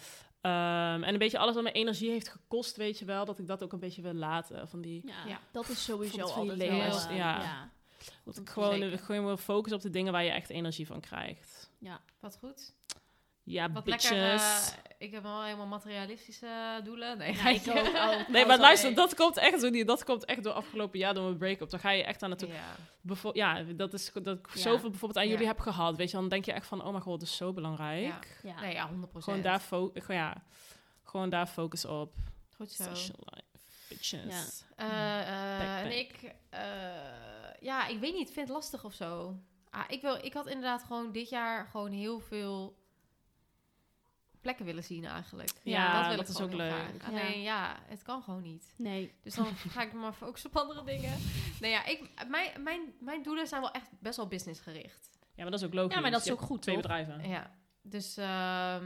[0.46, 3.48] Ehm, en een beetje alles wat me energie heeft gekost, weet je wel, dat ik
[3.48, 4.68] dat ook een beetje wil laten.
[4.68, 5.40] Van die, Ja, Ja.
[5.52, 7.42] dat is sowieso altijd die heel, leest, eh, ja.
[7.42, 7.72] ja.
[8.24, 9.00] dat ik gewoon, Zeker.
[9.00, 11.70] gewoon wil focussen op de dingen waar je echt energie van krijgt.
[12.20, 12.74] Wat goed.
[13.46, 14.10] Ja, Wat bitches.
[14.10, 14.34] lekker.
[14.40, 17.18] eh, ik heb wel helemaal materialistische doelen.
[17.18, 17.76] Nee, Ja, ik ook.
[18.06, 19.88] Oh, Nee, oh, maar luister, dat komt echt zo niet.
[19.88, 21.70] Dat komt echt door afgelopen jaar, door mijn break-up.
[21.70, 22.42] Dan ga je echt aan het...
[22.48, 22.76] Ja.
[23.34, 24.60] Ja, dat is dat ik Ja.
[24.62, 25.32] zoveel bijvoorbeeld aan Ja.
[25.32, 25.96] jullie heb gehad.
[25.98, 28.02] Weet je, dan denk je echt van, oh mijn god, dat is zo belangrijk.
[28.04, 28.20] Ja.
[28.56, 28.62] Ja.
[28.62, 29.24] Nee, ja, 100%.
[29.24, 30.44] Gewoon daar, fo- gewoon, ja,
[31.04, 32.14] gewoon daar focus op.
[32.56, 32.84] Goed zo.
[32.84, 33.44] Social life.
[33.90, 34.64] Bitches.
[34.76, 35.84] Backpack.
[35.84, 36.60] en ik, eh,
[37.60, 39.36] ja, ik weet niet, ik vind het lastig of zo.
[39.70, 42.76] Ah, ik, wil, ik had inderdaad gewoon dit jaar gewoon heel veel
[44.46, 45.52] plekken willen zien eigenlijk.
[45.64, 46.72] Ja, wil dat ik is ook leuk.
[46.72, 47.08] graag.
[47.08, 48.74] Alleen ja, het kan gewoon niet.
[48.78, 49.14] Nee.
[49.24, 51.18] Dus dan ga ik me maar focussen op andere dingen.
[51.62, 55.10] Nee ja, ik, mijn, mijn, mijn doelen zijn wel echt best wel businessgericht.
[55.36, 55.96] Ja, maar dat is ook logisch.
[55.96, 56.84] Ja, maar dat is Je ook goed, Twee toch?
[56.84, 57.30] bedrijven.
[57.30, 58.86] Ja, dus ehm,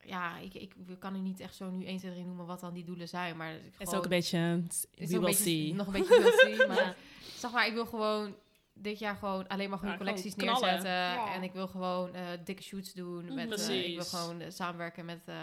[0.00, 2.74] ja, ik, ik kan er niet echt zo nu 1, 2, 3 noemen wat dan
[2.74, 3.36] die doelen zijn.
[3.36, 4.62] Maar Het is ook een beetje...
[4.94, 5.74] We will see.
[5.74, 6.96] Nog een beetje will see, maar
[7.38, 8.34] zeg maar, ik wil gewoon
[8.74, 10.90] dit jaar gewoon alleen maar goede Ja, gewoon collecties neerzetten.
[10.90, 11.32] Ja.
[11.34, 13.24] En ik wil gewoon eh, dikke shoots doen.
[13.24, 13.34] Mhm.
[13.34, 15.34] Met, eh, ik wil gewoon eh, samenwerken met eh,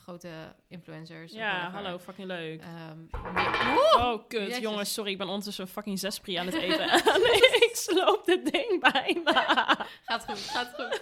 [0.00, 0.28] grote
[0.68, 1.32] influencers.
[1.32, 2.60] Ja, hallo, fucking leuk.
[2.60, 2.98] Ehm,
[3.34, 4.56] meer- Oh, kut.
[4.56, 6.86] Jongens, sorry, ik ben ondertussen een fucking zespri aan het eten.
[7.26, 9.86] nee, ik sloop dit ding bijna.
[10.06, 11.00] gaat goed, gaat goed.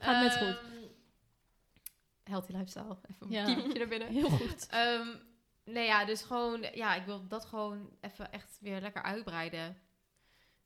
[0.00, 0.48] Gaat net goed.
[0.48, 0.78] Ehm,
[2.24, 2.96] Healthy lifestyle.
[3.10, 3.44] Even een Ja.
[3.44, 4.08] kiemetje naar binnen.
[4.08, 4.66] Heel goed.
[4.70, 5.06] Ehm,
[5.64, 9.76] nee, ja, dus gewoon, ja, ik wil dat gewoon even echt weer lekker uitbreiden.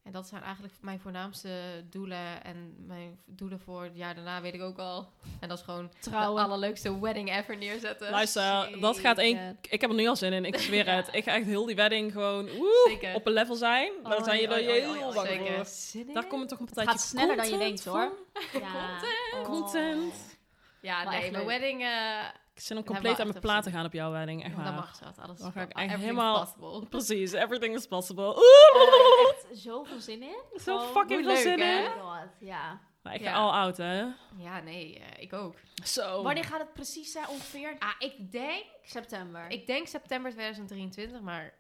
[0.05, 2.45] En dat zijn eigenlijk mijn voornaamste doelen.
[2.45, 5.09] En mijn doelen voor het jaar daarna weet ik ook al.
[5.41, 6.43] En dat is gewoon Trouwen.
[6.43, 8.11] de allerleukste wedding ever neerzetten.
[8.11, 9.59] Luister, dat gaat één...
[9.71, 10.95] Ik heb er nu al zin in, ik zweer Ja.
[10.95, 11.09] het.
[11.13, 13.93] Ik ga echt heel die wedding gewoon woe, op een level zijn.
[14.03, 15.67] Daar Oh, zijn jullie oh, oh, heel oh, oh, bang Zeker.
[15.67, 16.15] voor.
[16.15, 18.13] Daar komt toch een Het partijtje gaat sneller dan je denkt, hoor.
[18.53, 18.99] Ja.
[19.03, 19.35] Content.
[19.35, 19.43] Oh.
[19.45, 20.39] Content.
[20.81, 21.83] Ja, Wel nee, mijn wedding...
[21.83, 24.55] eh Ik zin om compleet aan mijn plaat te even gaan op jouw wedding, echt
[24.57, 24.73] dat waar.
[24.75, 25.21] mag zo.
[25.23, 26.87] Alles Dan ga ik echt helemaal- possible.
[26.97, 28.37] Precies, everything is possible.
[28.37, 30.37] Oeh, Echt zoveel zin in.
[30.65, 31.79] zo fucking veel leuk, zin hè?
[31.81, 31.87] in.
[31.87, 32.81] Oh god, ja.
[33.03, 33.35] Maar ik ga Ja.
[33.37, 34.01] al oud, hè.
[34.37, 35.55] Ja, nee, eh, ik ook.
[35.85, 36.23] Zo.
[36.23, 37.29] Wanneer gaat het precies zijn?
[37.29, 38.65] Ongeveer Ah, ik denk...
[38.83, 39.51] september.
[39.51, 41.55] Ik denk september 2023, maar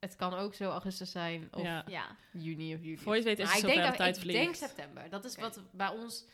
[0.00, 1.84] het kan ook zo augustus zijn of Ja.
[1.86, 2.16] ja.
[2.32, 2.98] juni of juli.
[2.98, 4.38] Voor je weet is Maar het ik denk de dat- tijd ik vliegt.
[4.38, 5.10] denk september.
[5.10, 6.26] Dat is wat bij ons...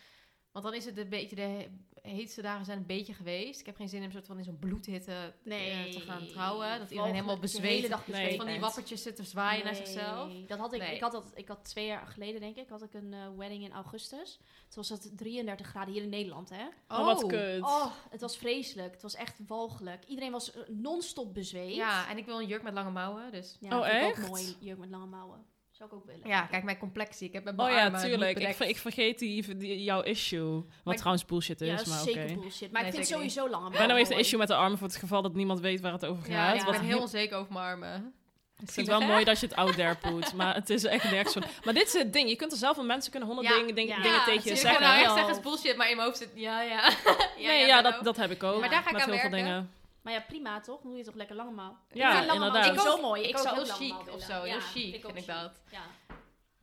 [0.53, 1.66] Want dan is het een beetje de
[2.02, 3.60] heetste dagen zijn een beetje geweest.
[3.60, 6.78] Ik heb geen zin in een soort van in zo'n bloedhitte eh, te gaan trouwen.
[6.78, 8.36] Dat iedereen helemaal dat bezweet dag Nee.
[8.36, 10.32] van die wappertjes zit te zwaaien naar zichzelf.
[10.46, 10.94] Dat had ik, Nee.
[10.94, 13.64] ik, had dat, ik had twee jaar geleden, denk ik, had ik een eh, wedding
[13.64, 14.38] in augustus.
[14.68, 16.64] Toen was het 33 graden hier in Nederland, hè?
[16.88, 17.62] Oh, wat kut.
[17.62, 18.92] Oh, het was vreselijk.
[18.92, 20.04] Het was echt walgelijk.
[20.04, 21.74] Iedereen was eh, non-stop bezweet.
[21.74, 23.56] Ja, en ik wil een jurk met lange mouwen, dus...
[23.60, 24.18] Ja, Oh, echt?
[24.22, 25.44] ook mooi, jurk met lange mouwen.
[25.81, 26.28] Zou ik ook willen.
[26.28, 27.26] Ja, kijk mijn complexie.
[27.26, 28.38] Ik heb met Oh mijn ja, armen niet tuurlijk.
[28.38, 30.52] Ik, ver- ik vergeet die, die- jouw issue.
[30.54, 32.10] Wat Maar- trouwens bullshit is, Ja, is maar oké.
[32.12, 32.72] zeker bullshit.
[32.72, 33.16] Maar Nee, ik vind niet.
[33.33, 35.81] sowieso lange Benno heeft een issue met de armen voor het geval dat niemand weet
[35.81, 36.33] waar het over gaat.
[36.33, 38.14] Ja, ik Wat ben heel onzeker over mijn armen.
[38.58, 41.10] ik vind het wel mooi dat je het out there put, maar het is echt
[41.10, 41.42] nergens van.
[41.64, 43.74] Maar dit is het ding, je kunt er zelf van mensen kunnen honderd Ja, dingen,
[43.74, 44.02] dingen, ja.
[44.02, 44.83] dingen Ja, tegen je ik zeggen.
[44.83, 46.31] nou echt zeggen is bullshit, maar in mijn hoofd zit...
[46.35, 46.90] Ja, ja.
[47.37, 48.60] nee, ja, dat, dat heb ik ook.
[48.60, 49.46] Maar daar ga ik met aan heel veel werken.
[49.48, 49.70] dingen.
[50.03, 50.83] Maar ja, prima toch?
[50.83, 51.79] Moet je toch lekker lange mouw.
[51.92, 52.75] Ja, ik vind lange inderdaad.
[52.75, 53.23] mouw Ik zo mooi.
[53.23, 55.63] ik Ik, zou heel chic of zo, heel chic vind ik dat.
[55.71, 55.83] Ja.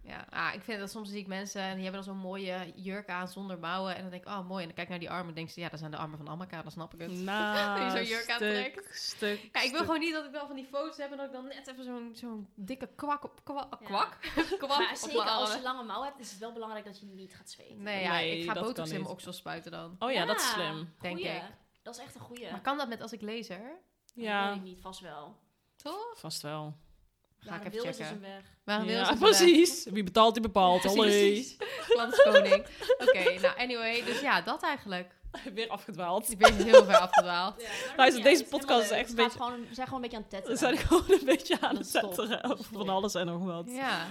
[0.07, 2.71] Ja, ah, ik vind dat soms zie ik mensen en die hebben dan zo'n mooie
[2.75, 3.95] jurk aan zonder mouwen.
[3.95, 4.61] En dan denk ik, oh mooi.
[4.61, 6.17] En dan kijk ik naar die armen en denk ze, ja, dat zijn de armen
[6.17, 7.11] van Amaka, dan snap ik het.
[7.11, 8.95] Nou, Die zo'n jurk stuk, aantrekt.
[8.95, 9.77] stuk, Ja, ik wil stuk.
[9.77, 11.83] gewoon niet dat ik dan van die foto's heb en dat ik dan net even
[11.83, 13.77] zo'n zo'n dikke kwak op kwak.
[13.79, 13.85] Ja.
[13.85, 14.17] kwak?
[14.57, 16.99] kwak Maar op zeker mijn als je lange mouw hebt, is het wel belangrijk dat
[16.99, 17.83] je niet gaat zweten.
[17.83, 19.95] Nee, ja, Nee, ik ga botox in mijn oksel spuiten dan.
[19.99, 20.93] Oh ja, dat is slim.
[20.99, 21.35] Denk Goeie.
[21.35, 21.43] ik.
[21.87, 22.51] Dat is echt een goeie.
[22.51, 23.59] Maar kan dat met als ik laser?
[23.59, 25.35] Dat Ja, weet ik niet, vast wel.
[25.75, 26.13] Toch?
[26.15, 26.73] vast wel.
[27.39, 28.05] Ga ik Waarom even wil ze checken.
[28.05, 28.43] zijn weg?
[28.63, 29.85] Waarom wil Ja, precies.
[29.85, 30.81] Wie betaalt, die bepaalt.
[30.81, 32.61] Precies, Allee.
[32.61, 32.95] precies.
[32.97, 34.03] Oké, nou anyway.
[34.03, 35.15] Dus ja, dat eigenlijk.
[35.53, 36.31] Weer afgedwaald.
[36.31, 37.63] Ik ben heel ver afgedwaald.
[37.97, 40.31] Luister, deze podcast is echt een beetje- Gewoon, we zijn gewoon een beetje aan het
[40.31, 40.51] tetten.
[40.51, 43.65] We zijn gewoon een beetje aan Dat het Dat is van alles en nog wat.
[43.67, 44.07] Ja,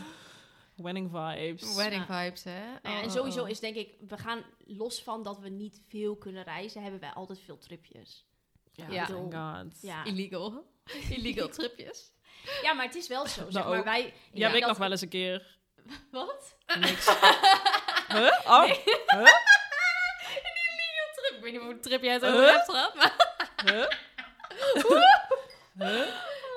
[0.77, 1.75] Wedding vibes.
[1.75, 2.23] wedding Ja.
[2.25, 2.61] vibes, hè?
[2.65, 3.49] Nou ja, Oh, en oh, sowieso oh.
[3.49, 7.11] is denk ik, we gaan los van dat we niet veel kunnen reizen, hebben wij
[7.13, 8.25] altijd veel tripjes.
[8.73, 9.05] Ja, Ja.
[9.05, 9.79] God.
[9.81, 10.65] Ja, Illegal.
[11.17, 12.13] Illegal tripjes.
[12.63, 13.41] ja maar het is wel zo.
[13.51, 15.59] Zeg Nou, maar wij, Ja, weet ik nog wel eens een keer.
[16.11, 16.57] Wat?
[16.79, 17.07] Niks.
[18.09, 18.41] huh?
[18.47, 18.75] Oh, huh?
[21.15, 21.37] Trip.
[21.37, 22.35] Ik weet niet hoeveel trip jij het Huh?
[22.35, 23.15] over hebt gehad, maar
[23.65, 23.89] Huh?
[25.79, 26.07] huh?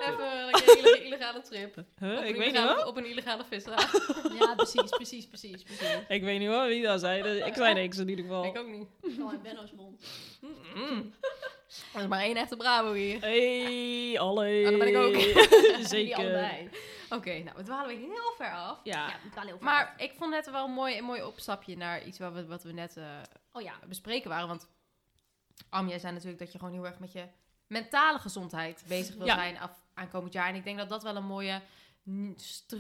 [0.08, 1.78] even een keer ille- illegale trip.
[1.78, 2.86] Op een Ik weet niet illegale- hoor.
[2.86, 3.86] Op een illegale visserij.
[4.40, 5.98] Ja, precies, precies, precies, precies.
[6.08, 7.22] Ik weet niet hoor wie dat zei.
[7.22, 8.46] Dus Ik zei niks in ieder geval.
[8.46, 8.88] Ik ook niet.
[9.02, 10.02] Gewoon in Benno's mond.
[10.76, 11.14] Mm.
[11.94, 13.20] Er is maar één echte Bravo hier.
[13.22, 14.64] Hey, allee.
[14.66, 15.16] Oh, dat ben ik ook.
[15.88, 16.70] Zeker.
[17.10, 18.80] Oké, nou, we dwalen weer heel ver af.
[18.84, 19.08] Ja.
[19.36, 19.58] Heel veel.
[19.60, 22.64] Maar ik vond het wel een mooi, een mooi opstapje naar iets wat we, wat
[22.64, 23.04] we net eh,
[23.54, 24.48] Oh ja, bespreken waren.
[24.48, 24.68] Want
[25.70, 27.24] Am, jij zei natuurlijk dat je gewoon heel erg met je
[27.68, 29.36] mentale gezondheid bezig wil Ja.
[29.36, 30.48] zijn af, aankomend jaar.
[30.50, 31.62] En ik denk dat dat wel een mooie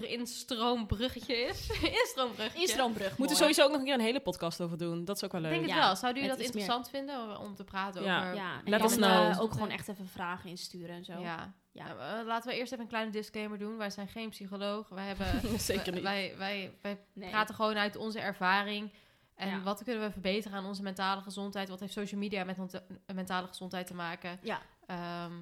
[0.01, 1.69] instroombruggetje is.
[1.81, 2.61] instroombruggetje.
[2.65, 3.09] instroombrug.
[3.09, 3.53] We moeten mooi.
[3.53, 5.05] sowieso ook nog een keer een hele podcast over doen.
[5.05, 5.55] Dat is ook wel Ik leuk.
[5.59, 5.95] denk het Ja, wel.
[5.95, 8.19] Zouden jullie het dat interessant vinden om te praten Ja.
[8.21, 8.35] over...
[8.35, 11.19] Ja, en Let us eh, ook gewoon echt even vragen insturen en zo.
[11.19, 11.53] Ja.
[11.71, 11.85] Ja.
[11.87, 13.77] Nou, eh, laten we eerst even een kleine disclaimer doen.
[13.77, 14.89] Wij zijn geen psycholoog.
[14.89, 15.27] Wij hebben...
[15.59, 16.01] Zeker niet.
[16.03, 17.29] Wij, wij, wij Nee.
[17.29, 18.91] praten gewoon uit onze ervaring.
[19.35, 19.61] En Ja.
[19.61, 21.69] wat kunnen we verbeteren aan onze mentale gezondheid?
[21.69, 24.39] Wat heeft social media met onze mentale gezondheid te maken?
[24.43, 24.61] Ja.
[24.85, 25.33] Ehm,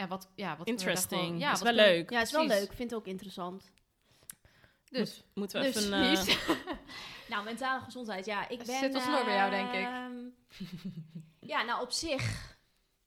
[0.00, 1.20] en wat, ja, wat Interesting.
[1.20, 2.10] gewoon- ja, dat is wat wel kunnen- leuk.
[2.10, 2.62] Ja, het is wel leuk.
[2.70, 3.72] Ik vind het ook interessant.
[4.90, 5.92] Dus, Moeten we Dus, even...
[6.02, 6.36] eh, Lies.
[7.28, 8.26] Nou, mentale gezondheid.
[8.26, 8.78] Ja, ik Het ben...
[8.78, 9.84] zit wel snor bij jou, denk ik.
[9.84, 10.16] ehm,
[11.40, 12.56] ja, nou, op zich...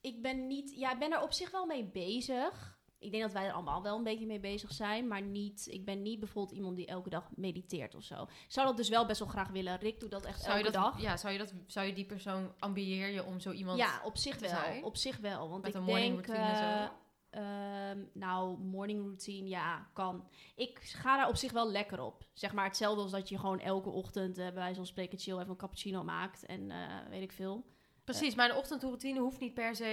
[0.02, 0.74] Ik ben niet...
[0.76, 2.73] Ja, ik ben er op zich wel mee bezig.
[3.04, 5.08] Ik denk dat wij er allemaal wel een beetje mee bezig zijn.
[5.08, 5.68] Maar niet...
[5.70, 8.22] Ik ben niet bijvoorbeeld iemand die elke dag mediteert of zo.
[8.24, 9.78] Ik zou dat dus wel best wel graag willen.
[9.80, 11.02] Rick doet dat echt zou, je elke dat, dag.
[11.02, 13.78] ja, zou, je dat, zou je die persoon ambieer je om zo iemand...
[13.78, 14.50] Ja, op zich te wel.
[14.50, 14.84] zijn?
[14.84, 15.50] Op zich wel.
[15.50, 16.84] Want Met ik een morning denk, eh,
[17.30, 20.28] ehm, nou, morning routine, ja, kan.
[20.56, 22.26] Ik ga daar op zich wel lekker op.
[22.34, 25.38] Zeg maar hetzelfde als dat je gewoon elke ochtend eh, bij wijze van spreken chill
[25.38, 26.46] even een cappuccino maakt.
[26.46, 27.66] En eh, weet ik veel.
[28.06, 29.84] Precies, een ochtendroutine hoeft niet per se...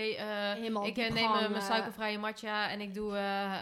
[0.56, 3.16] Helemaal ik eh, neem eh, mijn suikervrije matcha en ik doe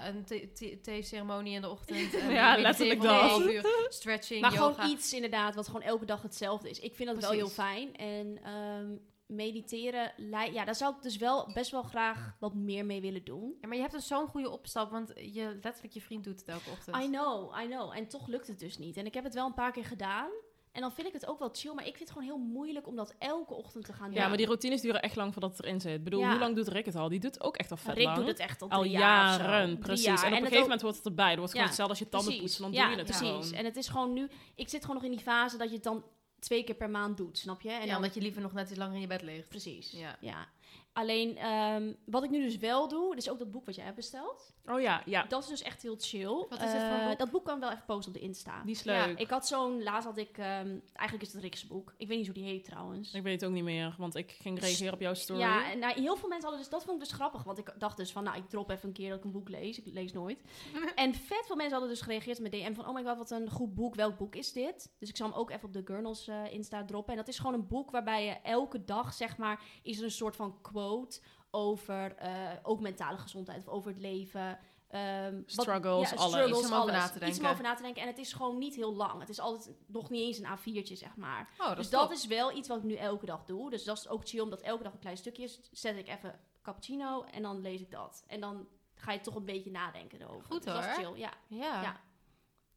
[0.05, 2.14] een thee- thee- thee-ceremonie in de ochtend.
[2.20, 3.20] En Ja, letterlijk dat.
[3.20, 4.72] half uur, stretching, Maar yoga.
[4.72, 6.80] gewoon iets inderdaad wat gewoon elke dag hetzelfde is.
[6.80, 7.96] Ik vind dat wel heel fijn.
[7.96, 8.96] En ehm,
[9.26, 10.12] mediteren,
[10.53, 13.57] ja, daar zou ik dus wel best wel graag wat meer mee willen doen.
[13.61, 16.49] Ja, maar je hebt dus zo'n goede opstap, want je, letterlijk je vriend doet het
[16.49, 16.96] elke ochtend.
[16.96, 17.96] I know, I know.
[17.96, 18.96] En toch lukt het dus niet.
[18.96, 20.30] En ik heb het wel een paar keer gedaan.
[20.79, 21.72] En dan vind ik het ook wel chill.
[21.74, 24.14] Maar ik vind het gewoon heel moeilijk om dat elke ochtend te gaan doen.
[24.20, 25.95] Ja, maar die routines duren echt lang voordat het erin zit.
[25.95, 26.31] Ik bedoel, Ja.
[26.31, 27.09] hoe lang doet Rick het al?
[27.09, 28.16] Die doet ook echt al vet Rick lang.
[28.18, 29.01] doet het echt al al jaar
[29.41, 30.05] jaren, Drie precies.
[30.05, 30.14] jaar.
[30.16, 31.29] En op een het gegeven ook- moment wordt het erbij.
[31.31, 32.57] Dan wordt het Ja, gewoon hetzelfde als je tanden precies.
[32.57, 32.62] poetsen.
[32.62, 33.47] Dan ja, doe je het precies.
[33.49, 33.59] gewoon.
[33.59, 34.29] En het is gewoon nu...
[34.55, 36.05] Ik zit gewoon nog in die fase dat je het dan
[36.39, 37.70] twee keer per maand doet, snap je?
[37.70, 39.49] En En dan, omdat je liever nog net iets langer in je bed ligt.
[39.49, 39.91] Precies.
[39.91, 40.16] Ja.
[40.20, 40.47] Ja.
[40.92, 43.14] Alleen, ehm, wat ik nu dus wel doe...
[43.14, 44.52] Dus ook dat boek wat jij hebt besteld.
[44.66, 45.22] Oh ja, ja.
[45.22, 46.26] Dat is dus echt heel chill.
[46.48, 47.18] Wat is het voor Eh, boek?
[47.18, 48.62] Dat boek kan wel even posten op de Insta.
[48.62, 49.04] Die is Ja.
[49.04, 49.82] Ik had zo'n...
[49.82, 50.38] Laatst had ik...
[50.38, 51.94] ehm, eigenlijk is het Rick's boek.
[51.96, 53.14] Ik weet niet hoe die heet trouwens.
[53.14, 55.40] Ik weet het ook niet meer, want ik ging reageren op jouw story.
[55.40, 56.68] Ja, en nou, heel veel mensen hadden dus...
[56.68, 57.42] Dat vond ik dus grappig.
[57.42, 58.24] Want ik dacht dus van...
[58.24, 59.78] Nou, ik drop even een keer dat ik een boek lees.
[59.82, 60.38] Ik lees nooit.
[60.94, 62.88] en vet veel mensen hadden dus gereageerd met DM van...
[62.88, 63.94] Oh my god, wat een goed boek.
[63.94, 64.92] Welk boek is dit?
[64.98, 67.12] Dus ik zal hem ook even op de Gurnals onze Insta droppen.
[67.12, 70.10] En dat is gewoon een boek waarbij je elke dag, zeg maar, is er een
[70.10, 74.59] soort van quote over eh, ook mentale gezondheid of over het leven.
[74.88, 76.09] Ehm, wat- Struggles, alles.
[76.09, 76.92] struggles, Iets om over alles.
[76.92, 77.50] na te Iets om denken.
[77.50, 78.02] over na te denken.
[78.02, 79.20] En het is gewoon niet heel lang.
[79.20, 81.48] Het is altijd nog niet eens een A4'tje, zeg maar.
[81.59, 82.12] Oh, dat dus dat top.
[82.12, 83.70] is wel iets wat ik nu elke dag doe.
[83.70, 85.61] Dus dat is ook chill, omdat elke dag een klein stukje is.
[85.72, 88.24] Zet ik even cappuccino en dan lees ik dat.
[88.26, 90.46] En dan ga je toch een beetje nadenken erover.
[90.50, 91.04] Goed, dus dat is hoor.
[91.04, 91.32] chill, ja.
[91.46, 91.82] Ja.
[91.82, 92.00] Ja.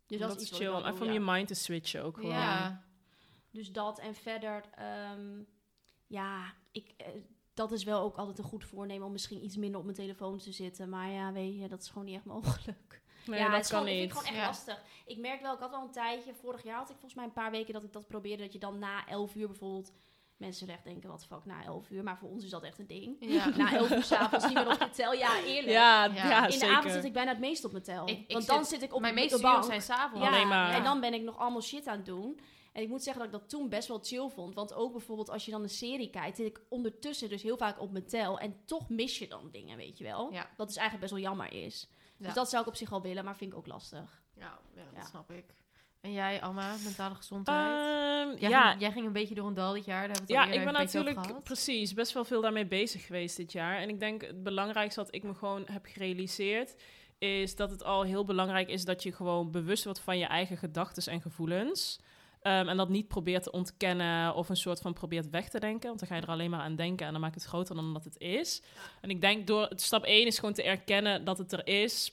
[0.07, 1.13] Dus dat, dat, is iets wat chill, ik om ja.
[1.13, 2.31] je mind te switchen ook gewoon.
[2.31, 2.83] Ja.
[3.51, 5.43] Dus dat en verder, ehm,
[6.07, 7.07] ja, ik, eh,
[7.53, 10.37] dat is wel ook altijd een goed voornemen om misschien iets minder op mijn telefoon
[10.37, 10.89] te zitten.
[10.89, 12.99] Maar ja, weet je, dat is gewoon niet echt mogelijk.
[13.25, 14.11] Nee, ja, dat het is kan gewoon, ik niet.
[14.11, 14.73] vind het gewoon echt Ja.
[14.73, 14.83] lastig.
[15.05, 17.33] Ik merk wel, ik had al een tijdje, vorig jaar had ik volgens mij een
[17.33, 18.43] paar weken dat ik dat probeerde.
[18.43, 19.91] Dat je dan na 11 uur bijvoorbeeld,
[20.37, 22.03] mensen echt denken, wat fuck, na 11 uur.
[22.03, 23.15] Maar voor ons is dat echt een ding.
[23.19, 23.49] Ja.
[23.57, 25.13] Na 11 uur s'avonds niet meer op je tel.
[25.13, 25.71] Ja, eerlijk.
[25.71, 26.13] Ja, Ja.
[26.13, 26.75] ja, In de zeker.
[26.75, 28.07] avond zit ik bijna het meest op mijn tel.
[28.09, 30.25] Ik- ik Want dan zit ik op Mijn meeste zijn s'avonds.
[30.25, 30.73] Ja, Alleen maar.
[30.73, 32.39] en dan ben ik nog allemaal shit aan het doen.
[32.71, 34.55] En ik moet zeggen dat ik dat toen best wel chill vond.
[34.55, 37.81] Want ook bijvoorbeeld als je dan een serie kijkt, zit ik ondertussen dus heel vaak
[37.81, 38.39] op mijn tel.
[38.39, 40.31] En toch mis je dan dingen, weet je wel.
[40.31, 40.49] Ja.
[40.57, 41.87] Dat is eigenlijk best wel jammer is.
[42.17, 42.25] Ja.
[42.25, 44.21] Dus dat zou ik op zich wel willen, maar vind ik ook lastig.
[44.35, 45.05] Ja, ja, dat Ja.
[45.05, 45.45] snap ik.
[46.01, 47.67] En jij, Alma, mentale gezondheid?
[47.67, 50.07] Ehm, jij, ja, ging, jij ging een beetje door een dal dit jaar.
[50.07, 53.05] Daar hebben we Ja, het al ik ben natuurlijk precies best wel veel daarmee bezig
[53.05, 53.77] geweest dit jaar.
[53.77, 56.75] En ik denk het belangrijkste wat ik me gewoon heb gerealiseerd,
[57.17, 60.57] is dat het al heel belangrijk is dat je gewoon bewust wordt van je eigen
[60.57, 61.99] gedachten en gevoelens.
[62.41, 65.87] Ehm, en dat niet probeert te ontkennen of een soort van probeert weg te denken.
[65.87, 67.93] Want dan ga je er alleen maar aan denken en dan maakt het groter dan
[67.93, 68.61] dat het is.
[69.01, 72.11] En ik denk door stap 1 is gewoon te erkennen dat het er is.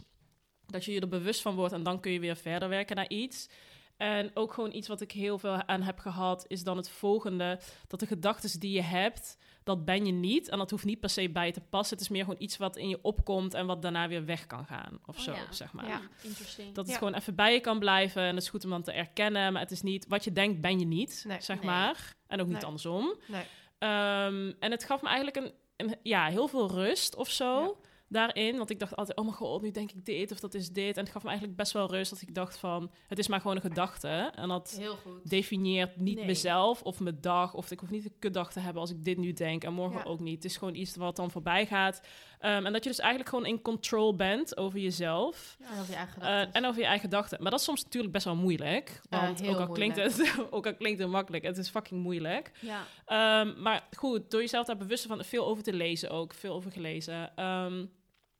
[0.66, 3.08] Dat je je er bewust van wordt en dan kun je weer verder werken naar
[3.08, 3.48] iets.
[3.96, 7.60] En ook gewoon iets wat ik heel veel aan heb gehad, is dan het volgende.
[7.86, 9.38] Dat de gedachten die je hebt,
[9.68, 10.48] dat ben je niet.
[10.48, 11.96] En dat hoeft niet per se bij je te passen.
[11.96, 14.66] Het is meer gewoon iets wat in je opkomt en wat daarna weer weg kan
[14.66, 14.98] gaan.
[15.06, 15.52] Of Oh zo, ja.
[15.52, 15.88] zeg maar.
[15.88, 16.00] Ja.
[16.22, 16.68] Interesting.
[16.74, 16.98] Dat het Ja.
[16.98, 18.22] gewoon even bij je kan blijven.
[18.22, 19.52] En het is goed om dan te erkennen.
[19.52, 21.40] Maar het is niet, wat je denkt, ben je niet, Nee.
[21.40, 21.66] zeg Nee.
[21.66, 22.14] maar.
[22.26, 22.64] En ook niet Nee.
[22.64, 23.14] andersom.
[23.26, 23.44] Nee.
[23.78, 27.78] Ehm, en het gaf me eigenlijk een, een, ja, heel veel rust of zo.
[28.10, 30.70] Daarin, want ik dacht altijd, oh mijn god, nu denk ik dit of dat is
[30.70, 30.96] dit.
[30.96, 33.40] En het gaf me eigenlijk best wel rust dat ik dacht van, het is maar
[33.40, 34.30] gewoon een gedachte.
[34.34, 34.80] En dat
[35.24, 36.26] definieert niet Nee.
[36.26, 37.54] mezelf of mijn dag.
[37.54, 39.98] Of ik hoef niet een kutdag te hebben als ik dit nu denk en morgen
[39.98, 40.04] Ja.
[40.04, 40.34] ook niet.
[40.34, 42.00] Het is gewoon iets wat dan voorbij gaat.
[42.38, 45.56] Ehm, en dat je dus eigenlijk gewoon in control bent over jezelf.
[45.60, 46.52] Ja, en over je eigen eh, gedachten.
[46.52, 47.42] en over je eigen gedachten.
[47.42, 49.00] Maar dat is soms natuurlijk best wel moeilijk.
[49.10, 52.52] Want ook, al klinkt het, ook al klinkt het makkelijk, het is fucking moeilijk.
[52.60, 52.84] Ja.
[53.06, 56.70] Ehm, maar goed, door jezelf daar bewust van veel over te lezen ook, veel over
[56.72, 57.36] gelezen.
[57.36, 57.84] ehm,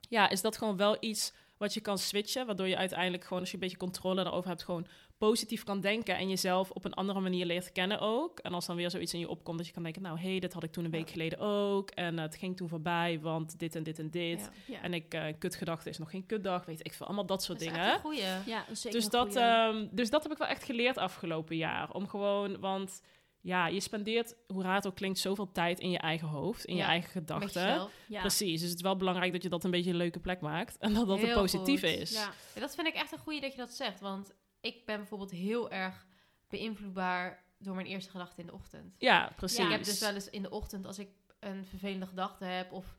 [0.09, 3.49] ja, is dat gewoon wel iets wat je kan switchen, waardoor je uiteindelijk gewoon, als
[3.49, 4.87] je een beetje controle daarover hebt, gewoon
[5.19, 8.39] positief kan denken en jezelf op een andere manier leert kennen ook.
[8.39, 10.39] En als dan weer zoiets in je opkomt, dat je kan denken, nou, hé, hey,
[10.39, 11.13] dit had ik toen een week Ja.
[11.13, 11.91] geleden ook.
[11.91, 14.51] En het ging toen voorbij, want dit en dit en dit.
[14.67, 14.75] Ja.
[14.75, 14.83] Ja.
[14.83, 17.07] En ik, eh kutgedachte is nog geen kutdag, weet ik veel.
[17.07, 17.99] Allemaal dat soort Dat is dingen.
[18.01, 18.23] goeie.
[18.47, 19.43] ja, dat is zeker Dus een dat, goeie.
[19.49, 21.93] ehm, dus dat heb ik wel echt geleerd afgelopen jaar.
[21.93, 23.03] Om gewoon, want
[23.41, 26.77] ja, je spendeert, hoe raar het ook klinkt, zoveel tijd in je eigen hoofd, in
[26.77, 27.89] je eigen gedachten.
[28.09, 28.21] ja.
[28.21, 30.79] Precies, dus het is wel belangrijk dat je dat een beetje een leuke plek maakt.
[30.79, 31.89] En dat dat Heel positief goed.
[31.89, 32.13] is.
[32.13, 32.33] Ja.
[32.55, 34.01] Ja, dat vind ik echt een goeie dat je dat zegt.
[34.01, 36.07] Want ik ben bijvoorbeeld heel erg
[36.49, 38.95] beïnvloedbaar door mijn eerste gedachten in de ochtend.
[38.99, 39.65] Ja, precies.
[39.65, 41.09] Ik heb dus wel eens in de ochtend, als ik
[41.41, 42.73] een vervelende gedachte heb...
[42.73, 42.97] of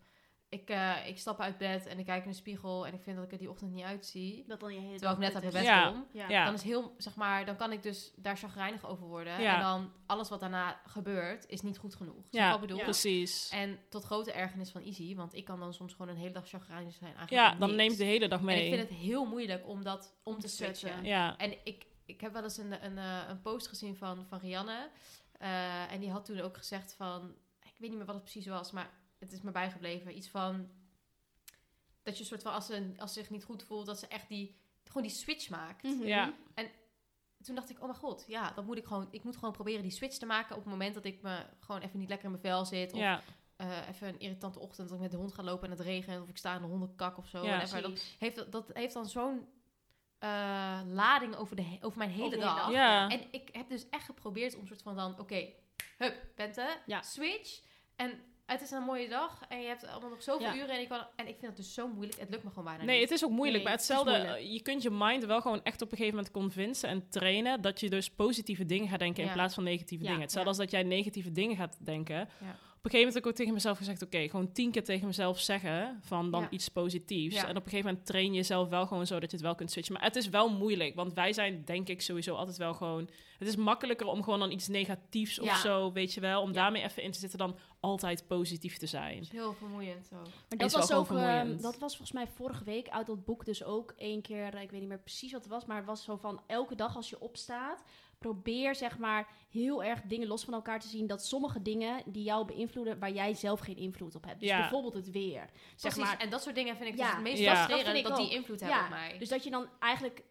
[0.49, 2.87] ik, eh, ik stap uit bed en ik kijk in de spiegel...
[2.87, 4.43] en ik vind dat ik er die ochtend niet uitzie...
[4.47, 5.79] Dat dan je hele terwijl ik net dag uit mijn bed is.
[5.79, 5.89] Ja.
[5.91, 6.05] kom...
[6.11, 6.29] Ja.
[6.29, 6.45] Ja.
[6.45, 9.41] Dan is heel, zeg maar, dan kan ik dus daar chagrijnig over worden.
[9.41, 9.55] Ja.
[9.55, 12.23] En dan alles wat daarna gebeurt, is niet goed genoeg.
[12.29, 12.83] Ja, wat ik bedoel?
[12.83, 13.49] precies.
[13.49, 16.47] En tot grote ergernis van Izzy, want ik kan dan soms gewoon een hele dag
[16.47, 17.15] chagrijnig zijn.
[17.15, 17.81] Eigenlijk Ja, dan niks.
[17.81, 18.65] neemt de hele dag En mee.
[18.67, 20.77] ik vind het heel moeilijk om dat om te te switchen.
[20.77, 21.05] switchen.
[21.05, 24.39] Ja, En ik, ik heb wel eens een, een, eh, een post gezien van, van
[24.39, 24.89] Rianne.
[25.39, 27.35] eh, en die had toen ook gezegd van...
[27.63, 28.89] Ik weet niet meer wat het precies was, maar
[29.19, 30.17] het is me bijgebleven.
[30.17, 30.69] Iets van...
[32.03, 34.27] Dat je soort van, als ze, als ze zich niet goed voelt, dat ze echt
[34.27, 35.83] die, gewoon die switch maakt.
[35.83, 36.05] Mhm.
[36.05, 36.33] ja.
[37.43, 39.07] Toen dacht ik, oh mijn god, ja, dat moet ik gewoon...
[39.11, 41.81] Ik moet gewoon proberen die switch te maken op het moment dat ik me gewoon
[41.81, 42.93] even niet lekker in mijn vel zit.
[42.93, 43.21] Of ja.
[43.55, 46.21] eh, even een irritante ochtend dat ik met de hond ga lopen en het regent.
[46.21, 47.43] Of ik sta in de hondenkak of zo.
[47.43, 47.81] Ja, whatever.
[47.81, 49.47] dat, heeft, dat- dat heeft dan zo'n
[50.17, 52.55] eh, lading over, de, over mijn hele Over dag.
[52.57, 52.71] dag.
[52.71, 53.09] Ja.
[53.09, 55.49] En ik heb dus echt geprobeerd om soort van dan, oké,
[55.97, 57.01] hup, Bente, Ja.
[57.01, 57.61] switch.
[57.95, 60.55] En het is een mooie dag en je hebt allemaal nog zoveel Ja.
[60.55, 60.69] uren.
[60.69, 62.19] En ik, kan, en ik vind het dus zo moeilijk.
[62.19, 63.09] Het lukt me gewoon bijna Nee, niet.
[63.09, 63.53] het is ook moeilijk.
[63.55, 64.37] Nee, maar het hetzelfde, moeilijk.
[64.37, 67.61] eh, je kunt je mind wel gewoon echt op een gegeven moment convincen en trainen
[67.61, 70.23] dat je dus positieve dingen gaat denken in plaats van negatieve Ja, dingen.
[70.23, 72.29] Hetzelfde als dat jij negatieve dingen gaat denken.
[72.79, 75.07] Op een gegeven moment heb ik ook tegen mezelf gezegd, oké, gewoon tien keer tegen
[75.07, 76.49] mezelf zeggen van dan Ja.
[76.49, 77.35] iets positiefs.
[77.35, 77.43] Ja.
[77.47, 79.55] En op een gegeven moment train je jezelf wel gewoon zo dat je het wel
[79.55, 79.93] kunt switchen.
[79.93, 83.09] Maar het is wel moeilijk, want wij zijn denk ik sowieso altijd wel gewoon...
[83.39, 85.41] Het is makkelijker om gewoon dan iets negatiefs Ja.
[85.43, 86.53] of zo, weet je wel, om Ja.
[86.53, 89.17] daarmee even in te zitten dan altijd positief te zijn.
[89.19, 90.19] Is heel vermoeiend ook.
[90.23, 91.51] Maar dat Is wel was ook, vermoeiend.
[91.53, 94.61] ehm, dat was volgens mij vorige week uit dat boek dus ook één keer, eh,
[94.61, 96.95] ik weet niet meer precies wat het was, maar het was zo van elke dag
[96.95, 97.83] als je opstaat,
[98.19, 101.07] probeer zeg maar heel erg dingen los van elkaar te zien.
[101.07, 104.39] Dat sommige dingen die jou beïnvloeden, waar jij zelf geen invloed op hebt.
[104.39, 104.59] Dus Ja.
[104.59, 105.49] bijvoorbeeld het weer.
[105.75, 107.03] Zeg Precies, maar, en dat soort dingen vind ik Ja.
[107.05, 107.55] dus het meest Ja.
[107.65, 109.17] frustrerend, Dat dat, die invloed Ja, hebben op mij.
[109.17, 110.23] Dus dat je dan eigenlijk,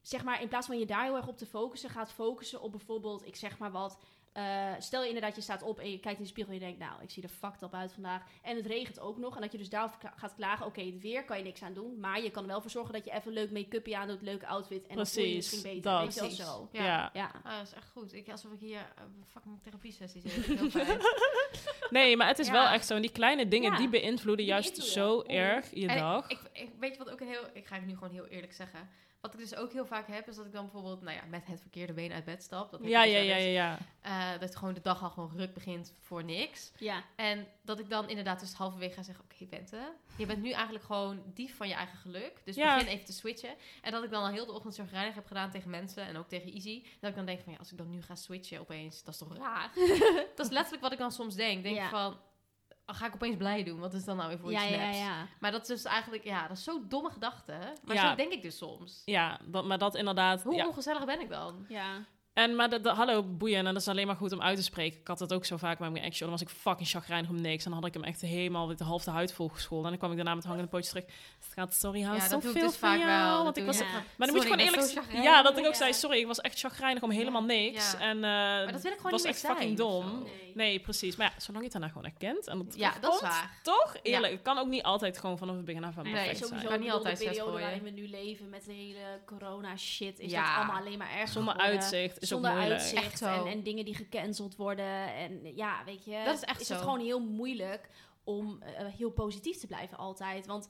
[0.00, 2.70] zeg maar, in plaats van je daar heel erg op te focussen, gaat focussen op
[2.70, 3.98] bijvoorbeeld, ik zeg maar wat.
[4.32, 6.64] Eh, stel je inderdaad, je staat op en je kijkt in de spiegel en je
[6.64, 8.22] denkt, nou, ik zie er fucked up uit vandaag.
[8.42, 9.34] En het regent ook nog.
[9.34, 12.00] En dat je dus daarover gaat klagen, oké, het weer kan je niks aan doen.
[12.00, 14.22] Maar je kan er wel voor zorgen dat je even een leuk make-upje aan doet,
[14.22, 14.86] leuke outfit.
[14.86, 15.90] En dan voel je je Precies, misschien beter.
[15.92, 16.02] dat.
[16.02, 16.44] Weet je wel Precies.
[16.46, 16.68] zo.
[16.72, 16.84] Ja.
[16.84, 17.10] ja.
[17.12, 17.30] Ja.
[17.44, 18.14] Ah, dat is echt goed.
[18.14, 18.84] Ik, alsof ik hier uh,
[19.32, 20.44] fucking therapie-sessie zit.
[20.58, 21.00] Heel fijn.
[21.90, 22.52] Nee, maar het is Ja.
[22.52, 22.94] wel echt zo.
[22.94, 23.78] En die kleine dingen, Ja.
[23.78, 25.26] die beïnvloeden Die juist beïnvloeden.
[25.26, 26.28] zo erg je En dag.
[26.28, 27.44] Ik, ik, weet je wat ook een heel...
[27.52, 28.88] Ik ga het nu gewoon heel eerlijk zeggen.
[29.22, 31.02] Wat ik dus ook heel vaak heb, is dat ik dan bijvoorbeeld...
[31.02, 32.70] Nou ja, met het verkeerde been uit bed stap.
[32.70, 34.32] Dat ja, ja, dus ja, ja, ja.
[34.34, 36.72] Eh, dat gewoon de dag al gewoon ruk begint voor niks.
[36.78, 37.02] ja.
[37.16, 39.24] En dat ik dan inderdaad dus halverwege ga zeggen...
[39.24, 42.32] Oké, Bente, je bent nu eigenlijk gewoon dief van je eigen geluk.
[42.44, 42.74] Dus Ja.
[42.74, 43.54] begin even te switchen.
[43.82, 46.06] En dat ik dan al heel de ochtend zorgreinig heb gedaan tegen mensen...
[46.06, 46.82] en ook tegen Izzy.
[47.00, 49.02] Dat ik dan denk van, ja, als ik dan nu ga switchen opeens...
[49.04, 49.70] Dat is toch raar?
[50.36, 51.62] dat is letterlijk wat ik dan soms denk.
[51.62, 51.88] Denk Ja.
[51.88, 52.16] van...
[52.86, 53.80] Ga ik opeens blij doen?
[53.80, 55.26] Wat is dan nou weer voor Ja, iets ja.
[55.40, 57.58] Maar dat is dus eigenlijk, ja, dat is zo'n domme gedachte.
[57.84, 59.02] Maar zo denk ik dus soms.
[59.04, 60.42] Ja, dat, maar dat inderdaad.
[60.42, 61.64] Hoe ongezellig ben ik dan?
[61.68, 62.04] Ja.
[62.32, 63.58] En maar de, de- hallo, boeien.
[63.58, 65.00] En dat is alleen maar goed om uit te spreken.
[65.00, 66.28] Ik had dat ook zo vaak met mijn ex-show.
[66.28, 67.64] Dan was ik fucking chagrijnig om niks.
[67.64, 69.84] En dan had ik hem echt helemaal met de halve huid volgescholden.
[69.84, 71.04] En dan kwam ik daarna met hangende pootjes terug.
[71.50, 73.10] Schat, sorry, hou Ja, dat doe ik zoveel dus van vaak jou.
[73.10, 73.34] wel.
[73.34, 73.78] Dat Want ik was.
[73.78, 73.84] Ja.
[73.84, 74.04] maar dan
[74.36, 75.22] moet je Sorry, gewoon eerlijk zo.
[75.22, 75.76] Ja, dat ik ook Ja.
[75.78, 77.92] zei, sorry, ik was echt chagrijnig om helemaal niks.
[77.92, 77.98] Ja.
[78.00, 80.02] En eh Maar dat wil ik gewoon was niet echt fucking dom.
[80.08, 80.18] zo.
[80.18, 80.40] Nee.
[80.54, 81.16] Nee, precies.
[81.16, 82.46] Maar ja, zolang je het daarna gewoon erkent.
[82.46, 83.58] En dat Ja, dat is waar.
[83.62, 83.96] Toch?
[84.02, 86.56] Eerlijk, het kan ook niet altijd gewoon vanaf het begin af aan Nee, perfect sowieso
[86.58, 86.70] zijn.
[86.70, 90.30] Kan niet altijd de periode waarin we nu leven met de hele corona shit is
[90.30, 90.46] Ja.
[90.46, 93.26] dat allemaal alleen maar erg Zonder uitzicht is zonder ook uitzicht Echt zo.
[93.26, 96.72] en, en dingen die gecanceld worden en ja weet je Dat is echt is zo.
[96.74, 97.88] het gewoon heel moeilijk
[98.24, 100.68] om eh, heel positief te blijven altijd want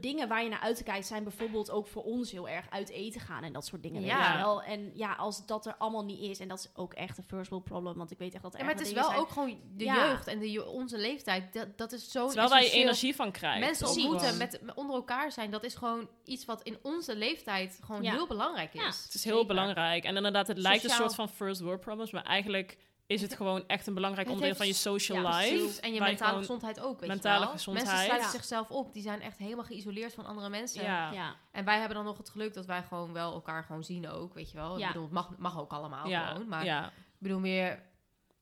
[0.00, 2.88] dingen waar je naar uit te kijken zijn bijvoorbeeld ook voor ons heel erg uit
[2.90, 4.32] eten gaan en dat soort dingen weet Ja.
[4.32, 7.18] je wel en ja als dat er allemaal niet is en dat is ook echt
[7.18, 9.04] een first world problem want ik weet echt dat er Ja, maar het is wel
[9.04, 9.18] zijn.
[9.18, 9.94] ook gewoon de Ja.
[10.08, 11.52] jeugd en de, je- onze leeftijd.
[11.52, 13.60] Dat, dat is zo Terwijl waar je energie van krijgt.
[13.60, 17.78] Mensen ontmoeten, met, met- onder elkaar zijn, dat is gewoon iets wat in onze leeftijd
[17.84, 18.12] gewoon Ja.
[18.12, 18.80] heel belangrijk is.
[18.80, 18.86] Ja.
[18.86, 19.46] Het is heel Zeker.
[19.48, 20.04] belangrijk.
[20.04, 23.66] En inderdaad, het lijkt een soort van first world problems, maar eigenlijk is het gewoon
[23.66, 25.54] echt een belangrijk Het onderdeel van je social ja, life.
[25.56, 25.80] Precies.
[25.80, 27.52] En je mentale gezondheid ook, weet mentale je wel.
[27.52, 27.86] gezondheid.
[27.86, 28.36] Mensen sluiten Ja.
[28.36, 28.92] zichzelf op.
[28.92, 30.82] Die zijn echt helemaal geïsoleerd van andere mensen.
[30.82, 31.12] Ja.
[31.12, 34.08] ja En wij hebben dan nog het geluk dat wij gewoon wel elkaar gewoon zien
[34.08, 34.78] ook, weet je wel.
[34.78, 34.86] Ja.
[34.86, 36.48] Ik bedoel, het mag, mag ook allemaal Ja, gewoon.
[36.48, 36.86] Maar ja.
[36.86, 37.82] ik bedoel meer,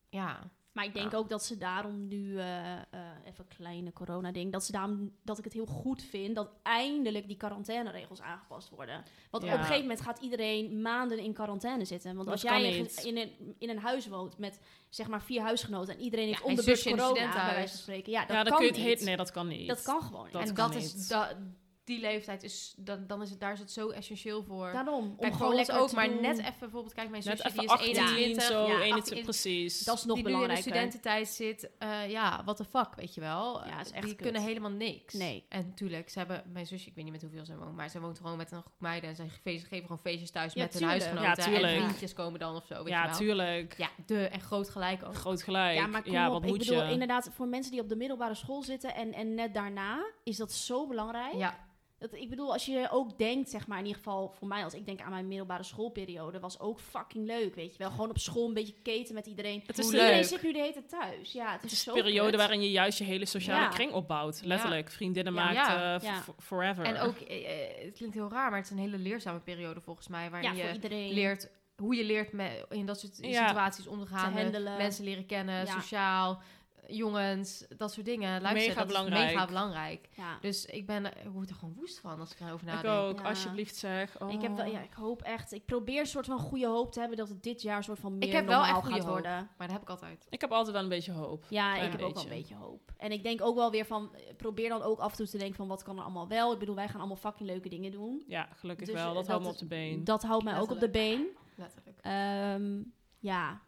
[0.08, 0.50] ja.
[0.72, 1.18] Maar ik denk Ja.
[1.18, 2.80] ook dat ze daarom nu, eh, eh,
[3.24, 7.26] even een kleine corona-ding, dat ze daarom, dat ik het heel goed vind dat eindelijk
[7.26, 9.04] die quarantaineregels aangepast worden.
[9.30, 9.52] Want Ja.
[9.52, 12.14] op een gegeven moment gaat iedereen maanden in quarantaine zitten.
[12.14, 15.42] Want Dat als jij in, in, een, in een huis woont met zeg maar vier
[15.42, 16.58] huisgenoten en iedereen heeft Ja, in
[16.92, 18.12] een corona, bij wijze van spreken.
[18.12, 19.04] Ja, dat ja, dan kan kun je het niet.
[19.04, 19.68] Nee, dat kan niet.
[19.68, 20.32] Dat kan gewoon niet.
[20.32, 20.94] Dat en kan dat niet.
[20.94, 21.36] is, da,
[21.84, 24.72] die leeftijd is, dan, dan is het, daar is het zo essentieel voor.
[24.72, 26.20] Daarom, om Kijk, gewoon lekker ook, te maar doen.
[26.20, 29.22] net even bijvoorbeeld, kijk, mijn Net zusje die is 18, 21, zo, ja, 21, 18,
[29.22, 29.84] precies.
[29.84, 30.70] Dat is nog die nu in de belangrijker.
[30.72, 33.66] studententijd zit, eh, ja, what the fuck, weet je wel.
[33.66, 34.22] Ja, is echt die kut.
[34.22, 35.14] kunnen helemaal niks.
[35.14, 35.44] Nee.
[35.48, 38.00] En natuurlijk, ze hebben, mijn zusje, ik weet niet met hoeveel ze woont, maar ze
[38.00, 40.72] woont gewoon met een groep meiden en ze geven, geven gewoon feestjes thuis Ja, met
[40.72, 41.02] hun tuurlijk.
[41.04, 41.42] huisgenoten.
[41.42, 41.76] Ja, tuurlijk.
[41.76, 43.18] En vriendjes komen dan of zo, weet ja, je wel.
[43.18, 43.74] tuurlijk.
[43.78, 45.14] Ja, de, en groot gelijk ook.
[45.14, 45.76] Groot gelijk.
[45.78, 46.32] Ja, maar kom ja, op.
[46.32, 46.90] wat ik moet bedoel, je?
[46.92, 50.52] inderdaad, voor mensen die op de middelbare school zitten en, en net daarna, is dat
[50.52, 51.34] zo belangrijk.
[51.34, 51.70] Ja,
[52.02, 54.74] Dat, ik bedoel, als je ook denkt, zeg maar, in ieder geval voor mij, als
[54.74, 57.90] ik denk aan mijn middelbare schoolperiode, was ook fucking leuk, weet je wel.
[57.90, 59.62] Gewoon op school een beetje keten met iedereen.
[59.66, 60.28] Het is Hoe de, Iedereen leuk.
[60.28, 61.32] zit nu de hele tijd thuis.
[61.32, 62.38] Ja, het is, het is zo de periode kut.
[62.38, 63.68] waarin je juist je hele sociale Ja.
[63.68, 64.40] kring opbouwt.
[64.44, 64.90] Letterlijk.
[64.90, 65.44] Vriendinnen Ja.
[65.44, 65.94] maakt Ja.
[66.10, 66.84] eh, forever.
[66.84, 67.36] en ook, eh,
[67.78, 70.54] eh, het klinkt heel raar, maar het is een hele leerzame periode volgens mij, waarin
[70.54, 71.12] je iedereen.
[71.12, 73.46] leert hoe je leert met, in dat soort Ja.
[73.48, 74.32] situaties om te gaan.
[74.34, 74.76] Te handelen.
[74.76, 75.72] Mensen leren kennen, Ja.
[75.80, 76.40] sociaal,
[76.88, 78.40] jongens, dat soort dingen.
[78.42, 79.24] Luister, Mega dat belangrijk.
[79.28, 80.08] is mega belangrijk.
[80.16, 80.38] Ja.
[80.40, 82.94] Dus ik ben, ik word er gewoon woest van als ik erover ik nadenk.
[82.94, 83.28] ook, Ja.
[83.28, 84.20] alsjeblieft zeg.
[84.22, 84.32] Oh.
[84.32, 87.00] Ik, heb wel, ja, ik hoop echt, ik probeer een soort van goede hoop te
[87.00, 89.04] hebben dat het dit jaar een soort van meer heb wel normaal echt goede gaat
[89.04, 89.12] hoop.
[89.12, 89.32] worden.
[89.56, 90.26] Maar dat heb ik altijd.
[90.30, 91.44] Ik heb altijd wel een beetje hoop.
[91.48, 92.54] Ja, ik heb ook wel een beetje.
[92.54, 92.92] hoop.
[92.96, 95.38] En ik denk ook wel weer van, eh, probeer dan ook af en toe te
[95.38, 96.52] denken van wat kan er allemaal wel.
[96.52, 98.24] Ik bedoel, wij gaan allemaal fucking leuke dingen doen.
[98.26, 99.08] Ja, gelukkig Dus, wel.
[99.08, 100.04] eh, Dat houdt me op de been.
[100.04, 101.26] Dat houdt mij ook op de been.
[101.56, 101.98] Letterlijk.
[102.00, 102.82] Ehm,
[103.18, 103.60] ja,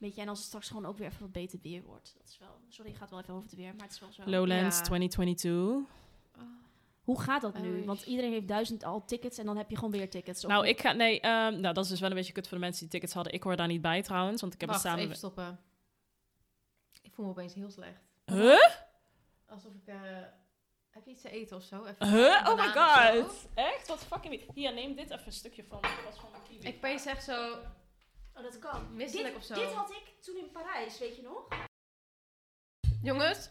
[0.00, 2.14] weet je, en als het straks gewoon ook weer even wat beter weer wordt.
[2.18, 4.00] Dat is wel, sorry, ik ga het wel even over het weer, maar het is
[4.00, 4.22] wel zo.
[4.24, 4.80] Lowlands Ja.
[4.80, 4.86] Oh.
[4.86, 5.88] 2022.
[7.00, 7.72] Hoe gaat dat nu?
[7.72, 7.84] Oei.
[7.84, 10.44] Want iedereen heeft duizend al tickets en dan heb je gewoon weer tickets.
[10.44, 10.92] Of Nou, ik ga...
[10.92, 13.12] Nee, ehm, nou, dat is dus wel een beetje kut voor de mensen die tickets
[13.12, 13.32] hadden.
[13.32, 15.04] Ik hoor daar niet bij trouwens, want ik heb Wacht, het samen...
[15.06, 15.60] even stoppen.
[17.02, 18.00] Ik voel me opeens heel slecht.
[18.26, 18.68] Huh?
[19.46, 19.86] Alsof ik...
[19.86, 19.96] eh,
[20.90, 21.84] heb je iets te eten of zo?
[21.84, 22.46] Even Huh?
[22.48, 23.48] Oh my god.
[23.54, 23.88] Echt?
[23.88, 24.42] Wat fucking...
[24.54, 25.80] Hier, neem dit even een stukje van.
[25.80, 26.68] Van kiwi.
[26.68, 27.58] Ik opeens echt zo
[28.40, 28.94] Oh, dat kan.
[28.96, 29.54] misselijk dit, of zo.
[29.54, 31.48] dit had ik toen in Parijs, weet je nog?
[33.02, 33.50] Jongens,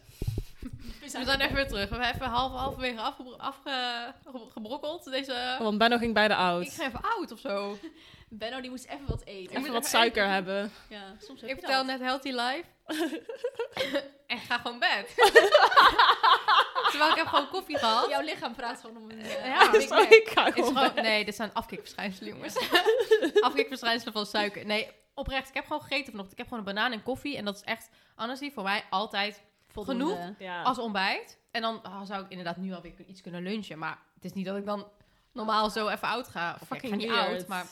[1.00, 1.88] we zijn even weer terug.
[1.88, 4.14] We hebben even half, halverwege afgebro- afge-
[4.52, 5.04] gebrokkeld.
[5.04, 5.56] Deze...
[5.58, 6.68] Want Benno ging bij de Ik oud.
[6.72, 7.78] ga even oud of zo.
[8.28, 9.56] Benno die moest even wat eten.
[9.56, 10.70] Even wat suiker hebben.
[10.88, 11.98] Ja, soms heb Ik je vertel dat.
[11.98, 12.64] net healthy life.
[14.26, 15.12] en ga gewoon bed.
[16.90, 18.08] Terwijl ik heb gewoon koffie gehad.
[18.10, 19.20] Jouw lichaam praat gewoon om een...
[19.20, 20.08] eh, Ja, Sorry, Mac.
[20.08, 22.56] ik ga gewoon gewoon, nee, dit zijn afkikverschijnselen, jongens.
[23.40, 24.66] afkikverschijnselen van suiker.
[24.66, 25.48] Nee, oprecht.
[25.48, 26.32] Ik heb gewoon gegeten vanochtend.
[26.32, 27.36] Ik heb gewoon een banaan en koffie.
[27.36, 30.04] En dat is echt, honestly, voor mij altijd Voldoende.
[30.14, 30.34] genoeg.
[30.38, 30.62] Ja.
[30.62, 31.38] als ontbijt.
[31.50, 33.78] En dan ah, zou ik inderdaad nu alweer iets kunnen lunchen.
[33.78, 34.88] Maar het is niet dat ik dan
[35.32, 36.50] normaal zo even oud ga.
[36.54, 37.28] Of ik ga Fucking niet weird.
[37.28, 37.66] oud, maar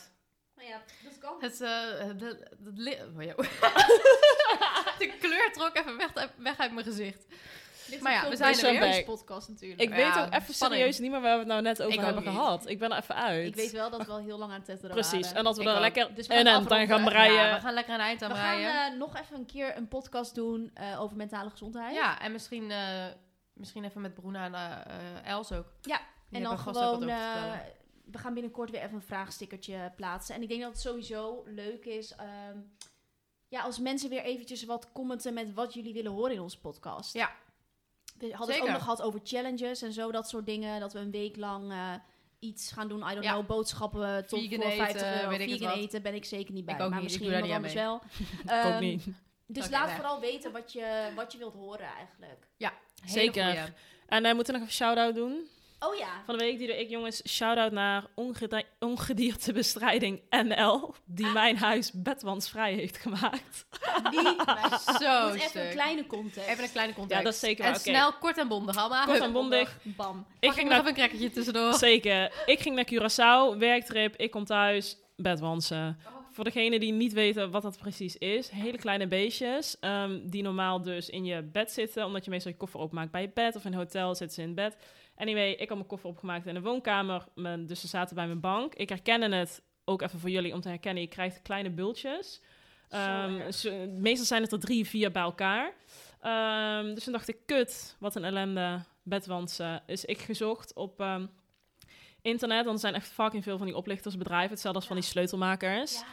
[0.58, 1.34] Nou ja, dat kan.
[1.40, 1.60] het...
[1.60, 2.06] eh,
[2.64, 2.98] het li-
[3.36, 3.38] oh,
[4.98, 7.26] de kleur trok even weg, weg uit mijn gezicht.
[7.88, 8.80] Ligt Maar ja, we zijn er weer.
[8.80, 9.80] deze podcast natuurlijk.
[9.80, 10.80] Ik Ja, weet ook even spanning.
[10.80, 12.32] serieus niet meer waar we het nou net over Ik hebben niet.
[12.32, 12.68] gehad.
[12.68, 13.46] Ik ben er even uit.
[13.46, 15.20] Ik weet wel dat we al heel lang aan het tetteren Precies.
[15.20, 15.36] waren.
[15.36, 15.80] En dat we Ik er ook.
[15.80, 16.88] lekker Dus we gaan en dan afronden.
[16.88, 17.54] gaan Ja, breien.
[17.54, 18.92] we gaan lekker een eind aan We gaan breien.
[18.92, 21.94] eh, nog even een keer een podcast doen eh, over mentale gezondheid.
[21.94, 23.04] ja, en misschien, eh,
[23.52, 24.70] misschien even met Bruna en eh,
[25.24, 25.66] eh, Els ook.
[25.82, 27.10] Ja, Die en dan gewoon...
[28.08, 30.34] eh, we gaan binnenkort weer even een vraagstickertje plaatsen.
[30.34, 32.12] En ik denk dat het sowieso leuk is...
[32.14, 32.58] ehm,
[33.48, 37.12] ja, als mensen weer eventjes wat commenten met wat jullie willen horen in onze podcast.
[37.14, 37.30] Ja.
[38.18, 40.80] We hadden het ook nog gehad over challenges en zo, dat soort dingen.
[40.80, 41.94] Dat we een week lang eh,
[42.38, 42.98] iets gaan doen.
[42.98, 43.32] I don't Ja.
[43.32, 45.28] know, boodschappen tot Vegan voor 50 eten, euro.
[45.28, 46.74] weet ik het Vegan eten ben ik zeker niet bij.
[46.74, 47.94] Ik ook maar niet, misschien iemand anders wel.
[48.44, 49.04] Ik ook Ehm, niet.
[49.46, 49.94] Dus laat nee.
[49.96, 52.46] vooral weten wat je, wat je wilt horen eigenlijk.
[52.58, 52.72] Hele
[53.04, 53.44] Zeker.
[53.44, 53.72] goeie.
[54.06, 55.48] En wij moeten nog even shout-out doen.
[55.80, 56.22] Oh ja.
[56.26, 60.94] Van de week doe ik, jongens, shout-out naar ongedi- Ongediertebestrijding NL.
[61.04, 63.66] Die mijn huis bedwansvrij heeft gemaakt.
[64.10, 64.20] Die,
[65.06, 65.62] Zo Moet even stuk.
[65.64, 66.48] een kleine context.
[66.48, 67.18] Even een kleine context.
[67.18, 67.90] Ja, dat is zeker En waar, oké.
[67.90, 69.06] snel, kort en bondig allemaal.
[69.06, 69.76] Kort en bondig.
[69.82, 70.26] Bam.
[70.40, 71.74] Ik ging nog even een crackertje tussendoor.
[71.74, 72.32] Zeker.
[72.46, 74.16] Ik ging naar Curaçao, werktrip.
[74.16, 75.98] Ik kom thuis, bedwansen.
[76.32, 78.48] Voor degenen die niet weten wat dat precies is.
[78.48, 82.04] Hele kleine beestjes ehm, die normaal dus in je bed zitten.
[82.04, 83.56] Omdat je meestal je koffer opmaakt bij je bed.
[83.56, 84.76] Of in een hotel zitten ze in bed.
[85.18, 87.24] Anyway, ik had mijn koffer opgemaakt in de woonkamer.
[87.34, 88.74] Mijn- dus ze zaten bij mijn bank.
[88.74, 91.02] Ik herkende het ook even voor jullie om te herkennen.
[91.02, 92.40] Je krijgt kleine bultjes.
[92.88, 95.72] Ehm, ze- meestal zijn het er drie, vier bij elkaar.
[96.20, 99.82] Ehm, dus toen dacht ik, kut, wat een ellende, bedwansen.
[99.86, 101.26] Dus ik gezocht op ehm,
[102.22, 104.50] internet, want er zijn echt fucking veel van die oplichtersbedrijven.
[104.50, 105.94] Hetzelfde als van die sleutelmakers.
[105.98, 106.04] Ja.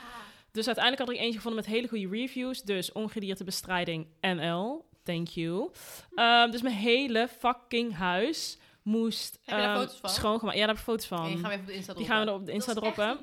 [0.51, 2.61] Dus uiteindelijk had ik eentje gevonden met hele goede reviews.
[2.61, 5.69] Dus ongediertebestrijding NL, thank you.
[6.15, 10.09] Ehm, dus mijn hele fucking huis moest Heb je daar ehm, foto's van?
[10.09, 10.57] schoongemaakt.
[10.57, 11.17] Ja, daar heb ik foto's van.
[11.19, 12.73] Okay, die gaan we even op de Insta Die gaan we er op de Insta
[12.73, 13.19] droppen.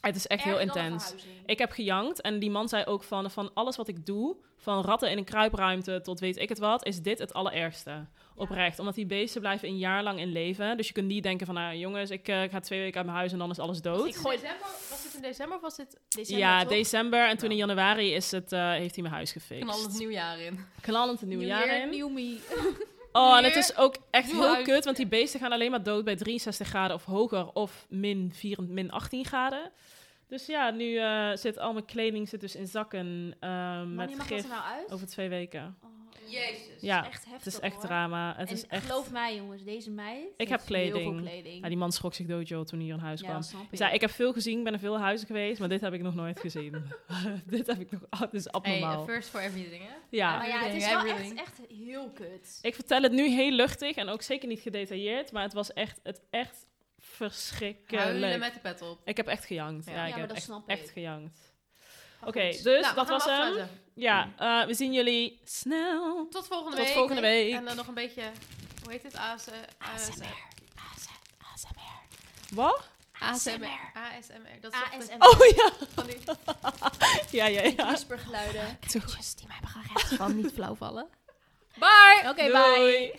[0.00, 1.14] Het is echt heel intens.
[1.46, 4.82] Ik heb gejankt en die man zei ook van, van alles wat ik doe, van
[4.84, 8.06] ratten in een kruipruimte tot weet ik het wat, is dit het allerergste.
[8.38, 8.78] Oprecht.
[8.78, 10.76] Omdat die beesten blijven een jaar lang in leven.
[10.76, 13.18] Dus je kunt niet denken van, nou jongens, ik eh, ga twee weken uit mijn
[13.18, 14.06] huis en dan is alles dood.
[14.06, 16.68] Ik gooi december, was het in december of was dit December, ja, toch?
[16.68, 17.28] december.
[17.28, 17.54] En toen Ja.
[17.54, 19.62] in januari is het, eh, heeft hij mijn huis gefixt.
[19.70, 20.58] knallend nieuwjaar in?
[20.80, 21.90] Knallend een nieuw New jaar year, in.
[21.98, 22.38] new me.
[23.16, 26.04] Oh, en het is ook echt heel kut, want die beesten gaan alleen maar dood
[26.04, 29.72] bij 63 graden of hoger of min, 4, min 18 graden.
[30.28, 34.48] Dus ja, nu eh, zit al mijn kleding zit dus in zakken eh, met gif
[34.48, 34.92] nou uit?
[34.92, 35.76] over twee weken.
[35.82, 35.90] Oh,
[36.30, 36.80] Jezus.
[36.80, 37.84] Ja, echt heftig, het is echt hoor.
[37.84, 38.34] drama.
[38.36, 38.84] Het en is echt...
[38.86, 40.94] geloof mij, jongens, deze meid heb heeft kleding.
[41.04, 41.62] Heel veel kleding.
[41.62, 43.66] Ja, die man schrok zich dood, joh, toen hij hier in huis Ja, kwam.
[43.70, 43.78] ik.
[43.78, 46.14] Ja, ik heb veel gezien, ben in veel huizen geweest, maar dit heb ik nog
[46.14, 46.84] nooit gezien.
[47.46, 48.00] dit heb ik nog...
[48.10, 49.02] Oh, dit is Hey, abnormaal.
[49.02, 49.94] a first for everything, hè?
[50.10, 50.36] ja.
[50.36, 51.04] maar ja, het is wel
[51.36, 52.58] echt, heel kut.
[52.62, 56.00] Ik vertel het nu heel luchtig en ook zeker niet gedetailleerd, maar het was echt,
[56.02, 56.66] het echt
[56.98, 58.04] verschrikkelijk.
[58.04, 59.00] Huilen met de pet op.
[59.04, 59.86] Ik heb echt gejankt.
[59.86, 59.92] Ja.
[59.92, 60.90] Ja, Ja, ik maar heb dat echt, snap echt ik.
[60.92, 61.45] gejankt.
[62.26, 63.80] Oké, dus Nou, dat was hem afsluiten.
[63.94, 66.28] Ja, eh, we zien jullie snel.
[66.30, 66.94] Tot volgende Tot week.
[66.94, 67.54] volgende week.
[67.54, 68.22] En dan nog een beetje,
[68.82, 69.16] hoe heet het?
[69.16, 69.46] AS,
[69.78, 70.44] ASMR.
[72.54, 72.88] Wat?
[73.20, 73.90] ASMR.
[73.94, 74.60] ASMR.
[74.60, 75.26] Dat is ASMR.
[75.28, 75.70] Oh ja.
[75.94, 76.18] van die
[77.40, 77.86] Ja, ja, ja.
[77.86, 78.78] Whispergeluiden.
[78.90, 79.00] die
[79.46, 81.08] mij hebben gered van niet flauw vallen.
[81.74, 82.28] Bye!
[82.28, 83.18] Oké, bye!